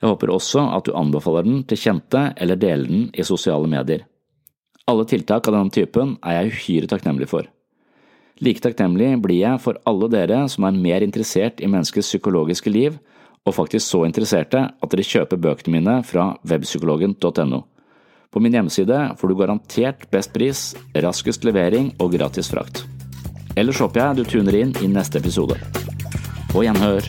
Jeg 0.00 0.12
håper 0.12 0.32
også 0.32 0.62
at 0.76 0.88
du 0.88 0.96
anbefaler 0.96 1.46
den 1.46 1.62
til 1.68 1.80
kjente 1.80 2.22
eller 2.36 2.60
deler 2.60 2.88
den 2.88 3.06
i 3.16 3.24
sosiale 3.24 3.68
medier. 3.68 4.04
Alle 4.86 5.06
tiltak 5.08 5.48
av 5.48 5.56
denne 5.56 5.74
typen 5.74 6.16
er 6.22 6.38
jeg 6.38 6.52
uhyre 6.54 6.90
takknemlig 6.92 7.28
for. 7.30 7.48
Like 8.44 8.60
takknemlig 8.60 9.14
blir 9.24 9.40
jeg 9.40 9.62
for 9.64 9.80
alle 9.88 10.08
dere 10.12 10.42
som 10.52 10.66
er 10.68 10.76
mer 10.76 11.04
interessert 11.04 11.62
i 11.64 11.70
menneskets 11.70 12.12
psykologiske 12.12 12.72
liv, 12.72 12.98
og 13.46 13.56
faktisk 13.56 13.86
så 13.86 14.02
interesserte 14.04 14.60
at 14.68 14.92
dere 14.92 15.06
kjøper 15.06 15.40
bøkene 15.40 15.78
mine 15.78 15.96
fra 16.04 16.34
webpsykologen.no. 16.46 17.62
På 18.36 18.40
min 18.40 18.52
hjemmeside 18.52 19.16
får 19.18 19.28
du 19.28 19.34
garantert 19.34 20.10
best 20.10 20.32
pris, 20.32 20.74
raskest 20.92 21.44
levering 21.48 21.86
og 21.96 22.12
gratis 22.12 22.50
frakt. 22.52 22.82
Ellers 23.56 23.80
håper 23.80 24.02
jeg 24.02 24.18
du 24.18 24.28
tuner 24.28 24.58
inn 24.60 24.74
i 24.84 24.90
neste 24.92 25.24
episode. 25.24 25.56
På 26.52 26.66
gjenhør. 26.66 27.08